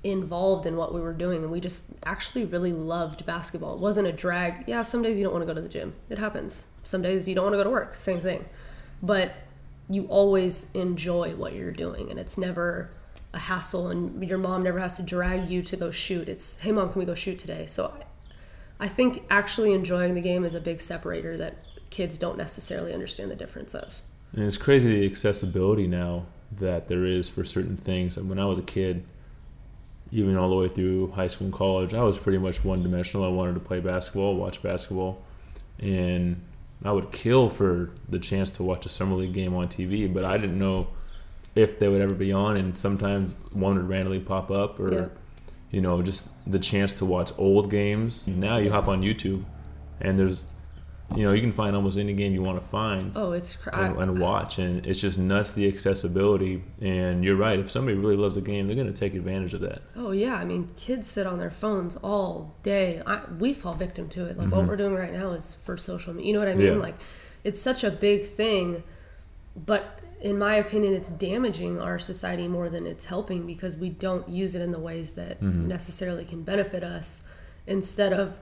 involved 0.05 0.65
in 0.65 0.77
what 0.77 0.93
we 0.93 1.01
were 1.01 1.11
doing, 1.11 1.43
and 1.43 1.51
we 1.51 1.59
just 1.59 1.91
actually 2.05 2.45
really 2.45 2.71
loved 2.71 3.25
basketball. 3.25 3.75
It 3.75 3.81
wasn't 3.81 4.07
a 4.07 4.13
drag. 4.13 4.63
Yeah, 4.67 4.83
some 4.83 5.01
days 5.01 5.17
you 5.17 5.25
don't 5.25 5.33
want 5.33 5.43
to 5.43 5.47
go 5.47 5.53
to 5.53 5.61
the 5.61 5.67
gym, 5.67 5.93
it 6.09 6.17
happens. 6.17 6.73
Some 6.83 7.01
days 7.01 7.27
you 7.27 7.35
don't 7.35 7.43
want 7.43 7.55
to 7.55 7.57
go 7.57 7.65
to 7.65 7.69
work, 7.69 7.95
same 7.95 8.21
thing. 8.21 8.45
But 9.03 9.33
you 9.89 10.05
always 10.05 10.71
enjoy 10.71 11.35
what 11.35 11.53
you're 11.55 11.73
doing, 11.73 12.09
and 12.09 12.17
it's 12.17 12.37
never 12.37 12.91
a 13.33 13.39
hassle 13.39 13.89
and 13.89 14.27
your 14.27 14.37
mom 14.37 14.63
never 14.63 14.79
has 14.79 14.97
to 14.97 15.03
drag 15.03 15.49
you 15.49 15.61
to 15.61 15.77
go 15.77 15.91
shoot 15.91 16.27
it's 16.27 16.59
hey 16.61 16.71
mom 16.71 16.91
can 16.91 16.99
we 16.99 17.05
go 17.05 17.15
shoot 17.15 17.39
today 17.39 17.65
so 17.65 17.95
i 18.79 18.87
think 18.87 19.23
actually 19.29 19.73
enjoying 19.73 20.15
the 20.15 20.21
game 20.21 20.43
is 20.43 20.53
a 20.53 20.61
big 20.61 20.81
separator 20.81 21.37
that 21.37 21.55
kids 21.89 22.17
don't 22.17 22.37
necessarily 22.37 22.93
understand 22.93 23.31
the 23.31 23.35
difference 23.35 23.73
of 23.73 24.01
And 24.33 24.45
it's 24.45 24.57
crazy 24.57 24.99
the 24.99 25.05
accessibility 25.05 25.87
now 25.87 26.25
that 26.51 26.87
there 26.87 27.05
is 27.05 27.29
for 27.29 27.43
certain 27.43 27.77
things. 27.77 28.17
When 28.17 28.39
I 28.39 28.45
was 28.45 28.59
a 28.59 28.63
kid, 28.63 29.03
even 30.11 30.35
all 30.37 30.49
the 30.49 30.55
way 30.55 30.67
through 30.67 31.11
high 31.11 31.27
school 31.27 31.45
and 31.45 31.53
college, 31.53 31.93
I 31.93 32.03
was 32.03 32.17
pretty 32.17 32.37
much 32.37 32.63
one 32.65 32.83
dimensional. 32.83 33.25
I 33.25 33.29
wanted 33.29 33.53
to 33.53 33.61
play 33.61 33.79
basketball, 33.79 34.35
watch 34.35 34.61
basketball, 34.61 35.21
and 35.79 36.41
I 36.83 36.91
would 36.91 37.11
kill 37.11 37.49
for 37.49 37.91
the 38.09 38.19
chance 38.19 38.51
to 38.51 38.63
watch 38.63 38.85
a 38.85 38.89
summer 38.89 39.15
league 39.15 39.33
game 39.33 39.55
on 39.55 39.67
TV. 39.67 40.11
But 40.11 40.25
I 40.25 40.37
didn't 40.37 40.59
know 40.59 40.87
if 41.55 41.79
they 41.79 41.87
would 41.87 42.01
ever 42.01 42.13
be 42.13 42.31
on, 42.31 42.57
and 42.57 42.77
sometimes 42.77 43.33
one 43.51 43.75
would 43.75 43.89
randomly 43.89 44.19
pop 44.19 44.51
up, 44.51 44.79
or 44.79 44.93
Yeah. 44.93 45.07
you 45.69 45.81
know, 45.81 46.01
just 46.01 46.29
the 46.49 46.59
chance 46.59 46.93
to 46.93 47.05
watch 47.05 47.31
old 47.37 47.69
games. 47.69 48.27
Now 48.27 48.57
you 48.57 48.71
hop 48.71 48.87
on 48.87 49.01
YouTube, 49.01 49.43
and 49.99 50.17
there's 50.17 50.47
you 51.15 51.25
know 51.25 51.33
you 51.33 51.41
can 51.41 51.51
find 51.51 51.75
almost 51.75 51.97
any 51.97 52.13
game 52.13 52.33
you 52.33 52.41
want 52.41 52.61
to 52.61 52.65
find 52.65 53.11
oh 53.15 53.33
it's 53.33 53.57
cr- 53.57 53.69
and, 53.71 53.97
and 53.97 54.19
watch 54.19 54.57
and 54.57 54.85
it's 54.85 55.01
just 55.01 55.19
nuts 55.19 55.51
the 55.51 55.67
accessibility. 55.67 56.63
And 56.79 57.23
you're 57.23 57.35
right 57.35 57.59
if 57.59 57.69
somebody 57.69 57.97
really 57.97 58.15
loves 58.15 58.37
a 58.37 58.41
game 58.41 58.67
they're 58.67 58.75
going 58.75 58.87
to 58.87 58.93
take 58.93 59.13
advantage 59.13 59.53
of 59.53 59.61
that. 59.61 59.81
Oh 59.95 60.11
yeah 60.11 60.35
i 60.35 60.45
mean 60.45 60.69
kids 60.77 61.09
sit 61.09 61.27
on 61.27 61.39
their 61.39 61.51
phones 61.51 61.97
all 61.97 62.55
day. 62.63 63.01
I, 63.05 63.21
we 63.39 63.53
fall 63.53 63.73
victim 63.73 64.07
to 64.09 64.25
it. 64.25 64.37
Like 64.37 64.51
what 64.51 64.61
mm-hmm. 64.61 64.69
we're 64.69 64.77
doing 64.77 64.95
right 64.95 65.11
now 65.11 65.31
is 65.31 65.53
for 65.53 65.75
social 65.77 66.13
media 66.13 66.27
you 66.27 66.33
know 66.33 66.39
what 66.39 66.47
i 66.47 66.55
mean? 66.55 66.75
Yeah. 66.75 66.79
like 66.79 66.95
it's 67.43 67.61
such 67.61 67.83
a 67.83 67.91
big 67.91 68.23
thing, 68.23 68.83
but 69.55 69.99
in 70.21 70.37
my 70.37 70.55
opinion, 70.55 70.93
it's 70.93 71.09
damaging 71.09 71.81
our 71.81 71.97
society 71.97 72.47
more 72.47 72.69
than 72.69 72.85
it's 72.85 73.05
helping 73.05 73.47
because 73.47 73.75
we 73.75 73.89
don't 73.89 74.29
use 74.29 74.53
it 74.53 74.61
in 74.61 74.71
the 74.71 74.79
ways 74.79 75.13
that 75.13 75.41
mm-hmm. 75.41 75.67
necessarily 75.67 76.25
can 76.25 76.43
benefit 76.43 76.83
us. 76.83 77.27
Instead 77.65 78.13
of 78.13 78.39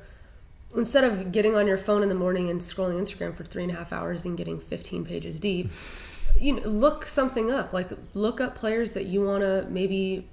instead 0.76 1.04
of 1.04 1.32
getting 1.32 1.56
on 1.56 1.66
your 1.66 1.78
phone 1.78 2.04
in 2.04 2.10
the 2.10 2.16
morning 2.16 2.50
and 2.50 2.62
scrolling 2.62 3.00
Instagram 3.00 3.34
for 3.34 3.44
three 3.44 3.64
and 3.64 3.72
a 3.72 3.76
half 3.76 3.92
hours 3.92 4.24
and 4.24 4.38
getting 4.38 4.60
15 4.60 5.04
pages 5.04 5.40
deep, 5.40 5.72
you 6.40 6.56
know, 6.56 6.68
look 6.68 7.06
something 7.06 7.50
up. 7.50 7.74
Like 7.74 7.92
look 8.14 8.42
up 8.42 8.56
players 8.56 8.92
that 8.92 9.06
you 9.06 9.22
want 9.24 9.44
to 9.44 9.66
maybe 9.70 10.28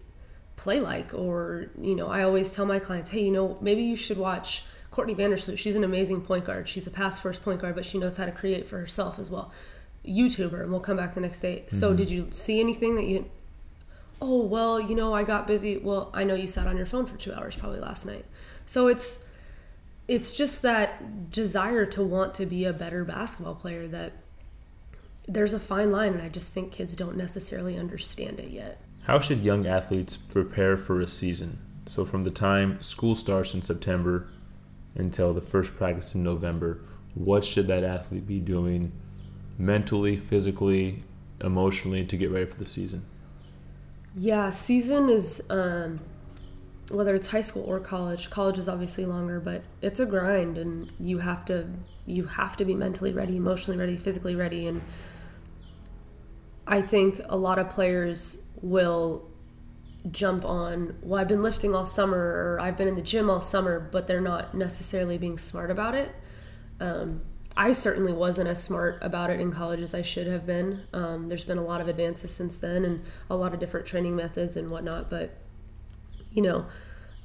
play 0.56 0.80
like, 0.80 1.14
or 1.14 1.70
you 1.80 1.94
know, 1.94 2.08
I 2.08 2.22
always 2.22 2.50
tell 2.50 2.66
my 2.66 2.80
clients, 2.80 3.10
hey, 3.10 3.24
you 3.24 3.32
know, 3.32 3.56
maybe 3.60 3.82
you 3.82 3.96
should 3.96 4.18
watch 4.18 4.64
Courtney 4.90 5.14
Vandersloot. 5.14 5.58
She's 5.58 5.76
an 5.76 5.84
amazing 5.84 6.22
point 6.22 6.44
guard. 6.44 6.66
She's 6.66 6.86
a 6.86 6.90
pass 6.90 7.20
first 7.20 7.44
point 7.44 7.60
guard, 7.60 7.76
but 7.76 7.84
she 7.84 7.98
knows 7.98 8.16
how 8.16 8.24
to 8.26 8.32
create 8.32 8.66
for 8.66 8.78
herself 8.78 9.18
as 9.18 9.30
well. 9.30 9.52
YouTuber, 10.06 10.62
and 10.62 10.70
we'll 10.70 10.80
come 10.80 10.96
back 10.96 11.14
the 11.14 11.20
next 11.20 11.40
day. 11.40 11.64
Mm-hmm. 11.66 11.76
So, 11.76 11.94
did 11.94 12.10
you 12.10 12.28
see 12.30 12.60
anything 12.60 12.96
that 12.96 13.06
you? 13.06 13.30
Oh 14.20 14.42
well, 14.42 14.80
you 14.80 14.94
know, 14.94 15.12
I 15.12 15.24
got 15.24 15.46
busy. 15.46 15.76
Well, 15.76 16.10
I 16.14 16.24
know 16.24 16.34
you 16.34 16.46
sat 16.46 16.66
on 16.66 16.76
your 16.76 16.86
phone 16.86 17.06
for 17.06 17.16
two 17.16 17.34
hours 17.34 17.54
probably 17.56 17.80
last 17.80 18.06
night. 18.06 18.24
So 18.64 18.88
it's 18.88 19.24
it's 20.08 20.32
just 20.32 20.62
that 20.62 21.30
desire 21.30 21.86
to 21.86 22.02
want 22.02 22.34
to 22.34 22.46
be 22.46 22.64
a 22.64 22.72
better 22.72 23.04
basketball 23.04 23.54
player 23.54 23.86
that 23.88 24.12
there's 25.26 25.52
a 25.52 25.60
fine 25.60 25.90
line, 25.90 26.14
and 26.14 26.22
I 26.22 26.28
just 26.28 26.52
think 26.52 26.72
kids 26.72 26.94
don't 26.94 27.16
necessarily 27.16 27.76
understand 27.76 28.38
it 28.38 28.50
yet. 28.50 28.80
How 29.04 29.20
should 29.20 29.44
young 29.44 29.66
athletes 29.66 30.16
prepare 30.16 30.76
for 30.76 31.00
a 31.00 31.06
season? 31.06 31.58
So, 31.86 32.04
from 32.04 32.24
the 32.24 32.30
time 32.30 32.80
school 32.80 33.14
starts 33.14 33.54
in 33.54 33.62
September 33.62 34.28
until 34.94 35.34
the 35.34 35.40
first 35.40 35.76
practice 35.76 36.14
in 36.14 36.22
November, 36.22 36.80
what 37.14 37.44
should 37.44 37.66
that 37.66 37.84
athlete 37.84 38.26
be 38.26 38.40
doing 38.40 38.92
mentally, 39.58 40.16
physically, 40.16 41.02
emotionally 41.40 42.02
to 42.02 42.16
get 42.16 42.30
ready 42.30 42.46
for 42.46 42.58
the 42.58 42.64
season? 42.64 43.04
Yeah, 44.14 44.50
season 44.50 45.08
is 45.08 45.46
um, 45.50 46.00
whether 46.90 47.14
it's 47.14 47.30
high 47.30 47.40
school 47.42 47.64
or 47.64 47.80
college. 47.80 48.30
College 48.30 48.58
is 48.58 48.68
obviously 48.68 49.04
longer, 49.04 49.40
but 49.40 49.62
it's 49.82 50.00
a 50.00 50.06
grind, 50.06 50.56
and 50.58 50.92
you 50.98 51.18
have 51.18 51.44
to 51.46 51.68
you 52.06 52.24
have 52.24 52.56
to 52.56 52.64
be 52.64 52.74
mentally 52.74 53.12
ready, 53.12 53.36
emotionally 53.36 53.78
ready, 53.78 53.96
physically 53.96 54.36
ready, 54.36 54.66
and 54.66 54.80
I 56.66 56.82
think 56.82 57.20
a 57.28 57.36
lot 57.36 57.58
of 57.58 57.68
players 57.68 58.46
will 58.60 59.30
jump 60.10 60.44
on, 60.44 60.96
well, 61.02 61.20
I've 61.20 61.28
been 61.28 61.42
lifting 61.42 61.74
all 61.74 61.86
summer 61.86 62.18
or 62.18 62.60
I've 62.60 62.76
been 62.76 62.88
in 62.88 62.94
the 62.94 63.02
gym 63.02 63.30
all 63.30 63.40
summer, 63.40 63.88
but 63.92 64.06
they're 64.06 64.20
not 64.20 64.54
necessarily 64.54 65.18
being 65.18 65.38
smart 65.38 65.70
about 65.70 65.94
it. 65.94 66.14
Um, 66.80 67.22
I 67.56 67.72
certainly 67.72 68.12
wasn't 68.12 68.48
as 68.48 68.62
smart 68.62 68.98
about 69.00 69.30
it 69.30 69.40
in 69.40 69.50
college 69.50 69.80
as 69.80 69.94
I 69.94 70.02
should 70.02 70.26
have 70.26 70.46
been. 70.46 70.82
Um, 70.92 71.28
there's 71.28 71.44
been 71.44 71.58
a 71.58 71.64
lot 71.64 71.80
of 71.80 71.88
advances 71.88 72.30
since 72.34 72.58
then 72.58 72.84
and 72.84 73.02
a 73.30 73.36
lot 73.36 73.54
of 73.54 73.60
different 73.60 73.86
training 73.86 74.14
methods 74.14 74.56
and 74.56 74.70
whatnot, 74.70 75.08
but 75.08 75.38
you 76.30 76.42
know, 76.42 76.66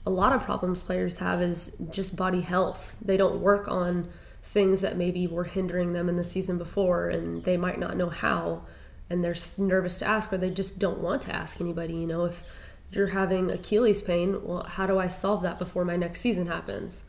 a 0.05 0.09
lot 0.09 0.33
of 0.33 0.43
problems 0.43 0.81
players 0.81 1.19
have 1.19 1.41
is 1.41 1.75
just 1.91 2.15
body 2.15 2.41
health. 2.41 2.99
They 3.01 3.17
don't 3.17 3.41
work 3.41 3.67
on 3.67 4.07
things 4.43 4.81
that 4.81 4.97
maybe 4.97 5.27
were 5.27 5.43
hindering 5.43 5.93
them 5.93 6.09
in 6.09 6.15
the 6.15 6.23
season 6.23 6.57
before 6.57 7.09
and 7.09 7.43
they 7.43 7.57
might 7.57 7.79
not 7.79 7.95
know 7.95 8.09
how 8.09 8.63
and 9.09 9.23
they're 9.23 9.35
nervous 9.57 9.97
to 9.97 10.05
ask 10.07 10.33
or 10.33 10.37
they 10.37 10.49
just 10.49 10.79
don't 10.79 10.99
want 10.99 11.21
to 11.21 11.35
ask 11.35 11.61
anybody 11.61 11.93
you 11.93 12.07
know 12.07 12.25
if 12.25 12.43
you're 12.89 13.07
having 13.07 13.51
achilles 13.51 14.01
pain 14.01 14.43
well 14.43 14.63
how 14.63 14.87
do 14.87 14.97
i 14.97 15.07
solve 15.07 15.43
that 15.43 15.59
before 15.59 15.85
my 15.85 15.95
next 15.95 16.21
season 16.21 16.47
happens 16.47 17.05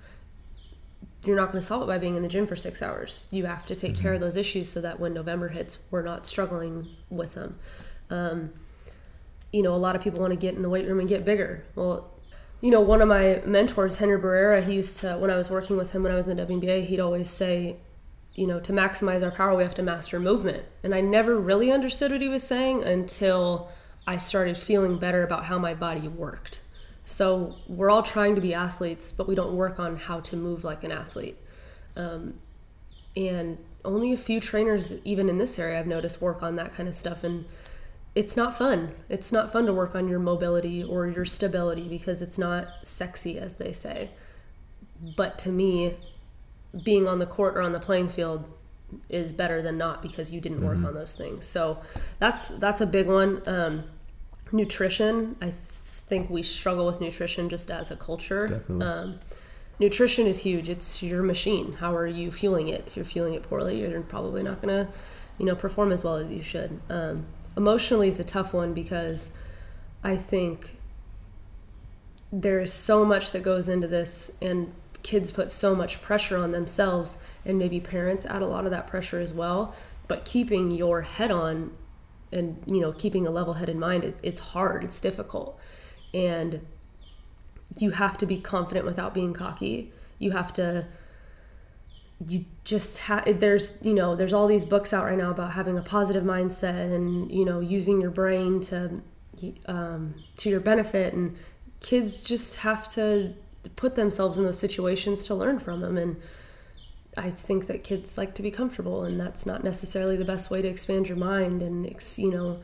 you're 1.24 1.36
not 1.36 1.50
going 1.50 1.60
to 1.60 1.66
solve 1.66 1.82
it 1.82 1.86
by 1.86 1.98
being 1.98 2.16
in 2.16 2.22
the 2.22 2.28
gym 2.28 2.46
for 2.46 2.56
six 2.56 2.82
hours 2.82 3.26
you 3.30 3.46
have 3.46 3.66
to 3.66 3.74
take 3.74 3.92
mm-hmm. 3.92 4.02
care 4.02 4.14
of 4.14 4.20
those 4.20 4.36
issues 4.36 4.70
so 4.70 4.80
that 4.80 4.98
when 4.98 5.12
november 5.12 5.48
hits 5.48 5.84
we're 5.90 6.02
not 6.02 6.26
struggling 6.26 6.88
with 7.10 7.34
them 7.34 7.58
um, 8.10 8.52
you 9.52 9.62
know 9.62 9.74
a 9.74 9.76
lot 9.76 9.96
of 9.96 10.02
people 10.02 10.20
want 10.20 10.32
to 10.32 10.38
get 10.38 10.54
in 10.54 10.62
the 10.62 10.68
weight 10.68 10.86
room 10.86 11.00
and 11.00 11.08
get 11.08 11.24
bigger 11.24 11.64
well 11.74 12.10
you 12.60 12.70
know 12.70 12.80
one 12.80 13.00
of 13.00 13.08
my 13.08 13.40
mentors 13.44 13.98
henry 13.98 14.18
barrera 14.18 14.62
he 14.62 14.74
used 14.74 14.98
to 15.00 15.16
when 15.18 15.30
i 15.30 15.36
was 15.36 15.50
working 15.50 15.76
with 15.76 15.92
him 15.92 16.02
when 16.02 16.12
i 16.12 16.16
was 16.16 16.28
in 16.28 16.36
the 16.36 16.44
WNBA 16.44 16.84
he'd 16.86 17.00
always 17.00 17.30
say 17.30 17.76
you 18.34 18.46
know, 18.46 18.60
to 18.60 18.72
maximize 18.72 19.22
our 19.22 19.30
power, 19.30 19.54
we 19.54 19.62
have 19.62 19.74
to 19.74 19.82
master 19.82 20.18
movement. 20.18 20.64
And 20.82 20.94
I 20.94 21.00
never 21.00 21.38
really 21.38 21.70
understood 21.70 22.12
what 22.12 22.22
he 22.22 22.28
was 22.28 22.42
saying 22.42 22.82
until 22.82 23.68
I 24.06 24.16
started 24.16 24.56
feeling 24.56 24.98
better 24.98 25.22
about 25.22 25.46
how 25.46 25.58
my 25.58 25.74
body 25.74 26.08
worked. 26.08 26.61
So 27.04 27.56
we're 27.66 27.90
all 27.90 28.02
trying 28.02 28.34
to 28.36 28.40
be 28.40 28.54
athletes, 28.54 29.12
but 29.12 29.26
we 29.26 29.34
don't 29.34 29.54
work 29.54 29.80
on 29.80 29.96
how 29.96 30.20
to 30.20 30.36
move 30.36 30.64
like 30.64 30.84
an 30.84 30.92
athlete. 30.92 31.36
Um, 31.96 32.34
and 33.16 33.58
only 33.84 34.12
a 34.12 34.16
few 34.16 34.40
trainers, 34.40 35.04
even 35.04 35.28
in 35.28 35.36
this 35.36 35.58
area, 35.58 35.78
I've 35.78 35.86
noticed 35.86 36.20
work 36.20 36.42
on 36.42 36.56
that 36.56 36.72
kind 36.72 36.88
of 36.88 36.94
stuff. 36.94 37.24
And 37.24 37.44
it's 38.14 38.36
not 38.36 38.56
fun. 38.56 38.92
It's 39.08 39.32
not 39.32 39.52
fun 39.52 39.66
to 39.66 39.72
work 39.72 39.94
on 39.94 40.08
your 40.08 40.20
mobility 40.20 40.82
or 40.82 41.08
your 41.08 41.24
stability 41.24 41.88
because 41.88 42.22
it's 42.22 42.38
not 42.38 42.68
sexy, 42.82 43.38
as 43.38 43.54
they 43.54 43.72
say. 43.72 44.10
But 45.16 45.38
to 45.40 45.50
me, 45.50 45.96
being 46.84 47.08
on 47.08 47.18
the 47.18 47.26
court 47.26 47.56
or 47.56 47.62
on 47.62 47.72
the 47.72 47.80
playing 47.80 48.10
field 48.10 48.48
is 49.08 49.32
better 49.32 49.60
than 49.62 49.78
not 49.78 50.02
because 50.02 50.32
you 50.32 50.40
didn't 50.40 50.62
work 50.62 50.76
mm-hmm. 50.76 50.86
on 50.86 50.94
those 50.94 51.16
things. 51.16 51.46
So 51.46 51.80
that's 52.18 52.50
that's 52.58 52.80
a 52.80 52.86
big 52.86 53.08
one. 53.08 53.42
Um, 53.46 53.84
nutrition, 54.52 55.36
I 55.40 55.50
think 55.82 56.30
we 56.30 56.42
struggle 56.42 56.86
with 56.86 57.00
nutrition 57.00 57.48
just 57.48 57.70
as 57.70 57.90
a 57.90 57.96
culture. 57.96 58.46
Definitely. 58.46 58.86
Um, 58.86 59.16
nutrition 59.78 60.26
is 60.26 60.42
huge. 60.42 60.68
It's 60.68 61.02
your 61.02 61.22
machine. 61.22 61.74
How 61.74 61.94
are 61.94 62.06
you 62.06 62.30
fueling 62.30 62.68
it? 62.68 62.84
If 62.86 62.96
you're 62.96 63.04
fueling 63.04 63.34
it 63.34 63.42
poorly, 63.42 63.80
you're 63.80 64.00
probably 64.02 64.42
not 64.42 64.60
gonna, 64.60 64.88
you 65.38 65.46
know, 65.46 65.54
perform 65.54 65.92
as 65.92 66.04
well 66.04 66.16
as 66.16 66.30
you 66.30 66.42
should. 66.42 66.80
Um, 66.88 67.26
emotionally 67.56 68.08
is 68.08 68.20
a 68.20 68.24
tough 68.24 68.54
one 68.54 68.74
because 68.74 69.32
I 70.04 70.16
think 70.16 70.76
there 72.32 72.60
is 72.60 72.72
so 72.72 73.04
much 73.04 73.32
that 73.32 73.42
goes 73.42 73.68
into 73.68 73.86
this, 73.86 74.36
and 74.40 74.72
kids 75.02 75.30
put 75.30 75.50
so 75.50 75.74
much 75.74 76.00
pressure 76.00 76.36
on 76.36 76.52
themselves 76.52 77.18
and 77.44 77.58
maybe 77.58 77.80
parents 77.80 78.24
add 78.24 78.42
a 78.42 78.46
lot 78.46 78.64
of 78.64 78.70
that 78.70 78.86
pressure 78.86 79.20
as 79.20 79.32
well 79.32 79.74
but 80.08 80.24
keeping 80.24 80.70
your 80.70 81.02
head 81.02 81.30
on 81.30 81.72
and 82.32 82.62
you 82.66 82.80
know 82.80 82.92
keeping 82.92 83.26
a 83.26 83.30
level 83.30 83.54
head 83.54 83.68
in 83.68 83.78
mind 83.78 84.04
it, 84.04 84.16
it's 84.22 84.40
hard 84.40 84.84
it's 84.84 85.00
difficult. 85.00 85.58
And 86.14 86.60
you 87.78 87.92
have 87.92 88.18
to 88.18 88.26
be 88.26 88.38
confident 88.38 88.84
without 88.84 89.14
being 89.14 89.32
cocky. 89.32 89.92
You 90.18 90.32
have 90.32 90.52
to 90.54 90.86
you 92.28 92.44
just 92.64 92.98
have 92.98 93.40
there's 93.40 93.84
you 93.84 93.94
know 93.94 94.14
there's 94.14 94.32
all 94.32 94.46
these 94.46 94.64
books 94.64 94.92
out 94.92 95.04
right 95.04 95.18
now 95.18 95.30
about 95.30 95.52
having 95.52 95.76
a 95.76 95.82
positive 95.82 96.22
mindset 96.22 96.94
and 96.94 97.32
you 97.32 97.44
know 97.44 97.60
using 97.60 98.00
your 98.00 98.10
brain 98.10 98.60
to 98.60 99.02
um, 99.66 100.14
to 100.36 100.50
your 100.50 100.60
benefit. 100.60 101.14
And 101.14 101.36
kids 101.80 102.24
just 102.24 102.58
have 102.58 102.90
to 102.92 103.34
put 103.76 103.94
themselves 103.94 104.38
in 104.38 104.44
those 104.44 104.58
situations 104.58 105.22
to 105.24 105.34
learn 105.34 105.58
from 105.58 105.80
them. 105.80 105.96
And 105.96 106.16
I 107.16 107.30
think 107.30 107.66
that 107.66 107.84
kids 107.84 108.16
like 108.16 108.34
to 108.36 108.42
be 108.42 108.50
comfortable 108.50 109.04
and 109.04 109.20
that's 109.20 109.44
not 109.44 109.62
necessarily 109.62 110.16
the 110.16 110.24
best 110.24 110.50
way 110.50 110.62
to 110.62 110.68
expand 110.68 111.08
your 111.08 111.18
mind 111.18 111.62
and 111.62 111.86
you 112.16 112.30
know 112.30 112.60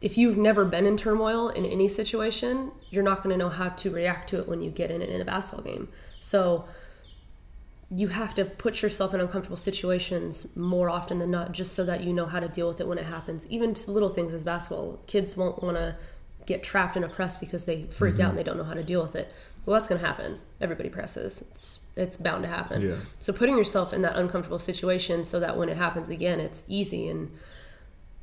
if 0.00 0.16
you've 0.16 0.38
never 0.38 0.64
been 0.64 0.86
in 0.86 0.96
turmoil 0.96 1.50
in 1.50 1.66
any 1.66 1.86
situation 1.86 2.72
you're 2.88 3.04
not 3.04 3.22
going 3.22 3.30
to 3.30 3.36
know 3.36 3.50
how 3.50 3.68
to 3.68 3.90
react 3.90 4.28
to 4.30 4.38
it 4.38 4.48
when 4.48 4.62
you 4.62 4.70
get 4.70 4.90
in 4.90 5.02
it 5.02 5.08
in 5.08 5.20
a 5.20 5.24
basketball 5.24 5.64
game. 5.64 5.88
So 6.18 6.66
you 7.90 8.08
have 8.08 8.34
to 8.34 8.44
put 8.44 8.82
yourself 8.82 9.12
in 9.12 9.20
uncomfortable 9.20 9.56
situations 9.56 10.54
more 10.56 10.88
often 10.88 11.18
than 11.18 11.30
not 11.30 11.52
just 11.52 11.74
so 11.74 11.84
that 11.84 12.02
you 12.02 12.12
know 12.12 12.26
how 12.26 12.38
to 12.38 12.48
deal 12.48 12.68
with 12.68 12.80
it 12.80 12.86
when 12.86 12.98
it 12.98 13.06
happens. 13.06 13.46
Even 13.48 13.74
little 13.88 14.08
things 14.08 14.32
as 14.32 14.44
basketball 14.44 15.00
kids 15.06 15.36
won't 15.36 15.62
want 15.62 15.76
to 15.76 15.96
get 16.46 16.62
trapped 16.62 16.96
in 16.96 17.04
a 17.04 17.08
press 17.08 17.36
because 17.36 17.64
they 17.64 17.82
freak 17.90 18.14
mm-hmm. 18.14 18.22
out 18.22 18.28
and 18.30 18.38
they 18.38 18.42
don't 18.42 18.56
know 18.56 18.64
how 18.64 18.74
to 18.74 18.82
deal 18.82 19.02
with 19.02 19.14
it 19.14 19.32
well 19.66 19.74
that's 19.74 19.88
going 19.88 20.00
to 20.00 20.06
happen. 20.06 20.40
Everybody 20.60 20.88
presses. 20.88 21.42
It's 21.52 21.80
it's 21.96 22.16
bound 22.16 22.42
to 22.44 22.48
happen. 22.48 22.82
Yeah. 22.82 22.96
so 23.18 23.32
putting 23.32 23.56
yourself 23.56 23.92
in 23.92 24.02
that 24.02 24.16
uncomfortable 24.16 24.58
situation 24.58 25.24
so 25.24 25.40
that 25.40 25.56
when 25.56 25.68
it 25.68 25.76
happens 25.76 26.08
again 26.08 26.40
it's 26.40 26.64
easy 26.68 27.08
and 27.08 27.30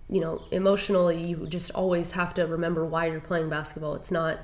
you 0.10 0.22
know 0.22 0.42
emotionally 0.52 1.22
you 1.22 1.46
just 1.48 1.70
always 1.72 2.14
have 2.14 2.34
to 2.36 2.44
remember 2.48 2.86
why 2.86 3.06
you're 3.08 3.20
playing 3.20 3.50
basketball. 3.50 3.96
It's 3.96 4.12
not 4.12 4.40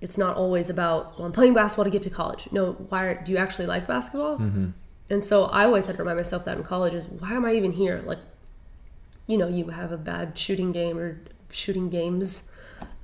it's 0.00 0.18
not 0.18 0.36
always 0.36 0.68
about 0.68 1.18
well 1.18 1.26
i'm 1.26 1.32
playing 1.32 1.54
basketball 1.54 1.84
to 1.84 1.90
get 1.90 2.02
to 2.02 2.10
college. 2.10 2.48
No 2.52 2.72
why 2.72 3.04
are, 3.04 3.22
do 3.24 3.32
you 3.32 3.38
actually 3.38 3.66
like 3.66 3.86
basketball? 3.86 4.38
Mm-hmm. 4.38 4.68
and 5.08 5.24
so 5.24 5.44
i 5.46 5.64
always 5.64 5.86
had 5.86 5.96
to 5.96 6.02
remind 6.02 6.18
myself 6.18 6.44
that 6.44 6.56
in 6.56 6.62
college 6.64 6.94
is 6.94 7.08
why 7.08 7.32
am 7.32 7.44
i 7.44 7.54
even 7.54 7.72
here? 7.72 8.02
Like 8.04 8.18
you 9.26 9.36
know 9.38 9.48
you 9.48 9.68
have 9.68 9.92
a 9.92 9.96
bad 9.96 10.38
shooting 10.38 10.70
game 10.72 10.98
or 10.98 11.20
shooting 11.50 11.88
games 11.88 12.50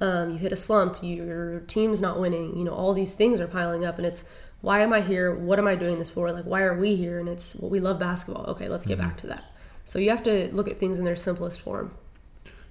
um, 0.00 0.33
you 0.33 0.38
hit 0.38 0.52
a 0.52 0.57
slump, 0.57 0.99
your 1.02 1.61
team's 1.61 2.02
not 2.02 2.19
winning, 2.19 2.57
you 2.57 2.64
know, 2.64 2.75
all 2.75 2.93
these 2.93 3.14
things 3.14 3.41
are 3.41 3.49
piling 3.49 3.85
up 3.85 3.99
and 3.99 4.07
it's 4.07 4.25
why 4.62 4.81
am 4.81 4.93
I 4.93 5.00
here? 5.00 5.35
What 5.35 5.59
am 5.59 5.67
I 5.67 5.75
doing 5.75 5.99
this 5.99 6.09
for? 6.09 6.31
Like, 6.33 6.47
why 6.47 6.62
are 6.62 6.79
we 6.79 6.95
here? 6.95 7.19
And 7.19 7.29
it's, 7.29 7.57
well, 7.57 7.69
we 7.69 7.81
love 7.81 7.99
basketball. 7.99 8.47
Okay, 8.47 8.69
let's 8.69 8.87
get 8.87 8.99
mm-hmm. 8.99 9.09
back 9.09 9.17
to 9.19 9.26
that. 9.26 9.45
So 9.85 9.99
you 9.99 10.11
have 10.11 10.23
to 10.23 10.49
look 10.52 10.69
at 10.69 10.79
things 10.79 10.99
in 10.99 11.05
their 11.05 11.17
simplest 11.17 11.61
form. 11.61 11.97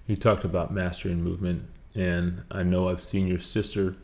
You 0.07 0.15
talked 0.15 0.43
about 0.43 0.71
mastering 0.71 1.21
movement, 1.21 1.65
and 1.93 2.43
I 2.49 2.63
know 2.63 2.89
I've 2.89 3.01
seen 3.01 3.27
your 3.27 3.39
sister 3.39 3.97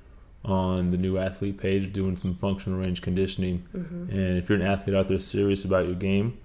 on 0.43 0.91
the 0.91 0.97
new 0.97 1.17
athlete 1.17 1.57
page 1.57 1.91
doing 1.91 2.15
some 2.17 2.35
functional 2.35 2.79
range 2.79 3.01
conditioning. 3.01 3.65
Mm-hmm. 3.75 4.09
And 4.09 4.37
if 4.37 4.49
you're 4.49 4.59
an 4.59 4.65
athlete 4.65 4.95
out 4.95 5.07
there 5.07 5.19
serious 5.19 5.63
about 5.65 5.85
your 5.85 5.95
game, 5.95 6.37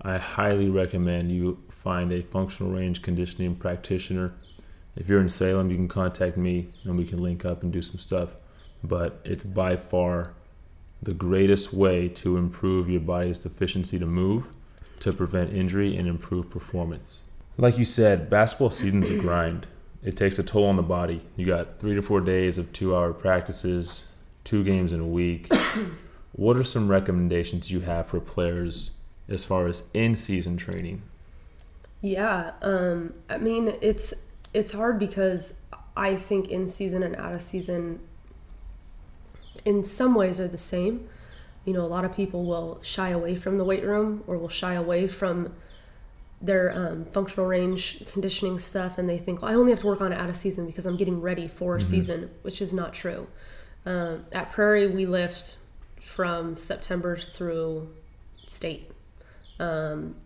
I 0.00 0.18
highly 0.18 0.68
recommend 0.68 1.30
you 1.30 1.62
find 1.68 2.12
a 2.12 2.22
functional 2.22 2.72
range 2.72 3.02
conditioning 3.02 3.54
practitioner. 3.54 4.32
If 4.96 5.08
you're 5.08 5.20
in 5.20 5.28
Salem, 5.28 5.70
you 5.70 5.76
can 5.76 5.88
contact 5.88 6.36
me 6.36 6.68
and 6.84 6.96
we 6.96 7.04
can 7.04 7.22
link 7.22 7.44
up 7.44 7.62
and 7.62 7.72
do 7.72 7.82
some 7.82 7.98
stuff. 7.98 8.30
But 8.82 9.20
it's 9.24 9.44
by 9.44 9.76
far 9.76 10.32
the 11.02 11.14
greatest 11.14 11.72
way 11.72 12.08
to 12.08 12.36
improve 12.36 12.88
your 12.88 13.00
body's 13.00 13.44
efficiency 13.44 13.98
to 13.98 14.06
move, 14.06 14.48
to 15.00 15.12
prevent 15.12 15.52
injury, 15.52 15.96
and 15.96 16.08
improve 16.08 16.50
performance. 16.50 17.22
Like 17.58 17.78
you 17.78 17.84
said, 17.84 18.28
basketball 18.30 18.70
season's 18.70 19.10
a 19.10 19.20
grind. 19.20 19.66
It 20.02 20.16
takes 20.16 20.38
a 20.38 20.42
toll 20.42 20.66
on 20.66 20.76
the 20.76 20.82
body. 20.82 21.22
You 21.36 21.46
got 21.46 21.78
three 21.78 21.94
to 21.94 22.02
four 22.02 22.20
days 22.20 22.58
of 22.58 22.72
two 22.72 22.94
hour 22.94 23.12
practices, 23.12 24.06
two 24.44 24.62
games 24.62 24.94
in 24.94 25.00
a 25.00 25.06
week. 25.06 25.52
what 26.32 26.56
are 26.56 26.64
some 26.64 26.88
recommendations 26.88 27.70
you 27.70 27.80
have 27.80 28.06
for 28.06 28.20
players 28.20 28.92
as 29.28 29.44
far 29.44 29.66
as 29.66 29.90
in 29.92 30.14
season 30.14 30.56
training? 30.56 31.02
Yeah, 32.02 32.52
um, 32.62 33.14
I 33.28 33.38
mean 33.38 33.74
it's 33.80 34.14
it's 34.56 34.72
hard 34.72 34.98
because 34.98 35.60
I 35.94 36.16
think 36.16 36.48
in 36.48 36.66
season 36.66 37.02
and 37.02 37.14
out 37.16 37.34
of 37.34 37.42
season 37.42 38.00
in 39.66 39.84
some 39.84 40.14
ways 40.14 40.40
are 40.40 40.48
the 40.48 40.56
same. 40.56 41.08
You 41.66 41.74
know, 41.74 41.82
a 41.82 41.86
lot 41.86 42.06
of 42.06 42.16
people 42.16 42.44
will 42.44 42.80
shy 42.82 43.10
away 43.10 43.34
from 43.34 43.58
the 43.58 43.64
weight 43.64 43.84
room 43.84 44.24
or 44.26 44.38
will 44.38 44.48
shy 44.48 44.72
away 44.72 45.08
from 45.08 45.52
their 46.40 46.72
um, 46.72 47.04
functional 47.04 47.46
range 47.46 48.06
conditioning 48.10 48.58
stuff 48.58 48.96
and 48.96 49.10
they 49.10 49.18
think, 49.18 49.42
well, 49.42 49.50
I 49.50 49.54
only 49.54 49.72
have 49.72 49.80
to 49.80 49.86
work 49.86 50.00
on 50.00 50.10
it 50.10 50.18
out 50.18 50.30
of 50.30 50.36
season 50.36 50.66
because 50.66 50.86
I'm 50.86 50.96
getting 50.96 51.20
ready 51.20 51.48
for 51.48 51.76
mm-hmm. 51.76 51.82
season, 51.82 52.30
which 52.40 52.62
is 52.62 52.72
not 52.72 52.94
true. 52.94 53.26
Um, 53.84 54.24
at 54.32 54.50
Prairie, 54.50 54.86
we 54.86 55.04
lift 55.04 55.58
from 56.00 56.56
September 56.56 57.16
through 57.16 57.90
state. 58.46 58.90
Um, 59.60 60.16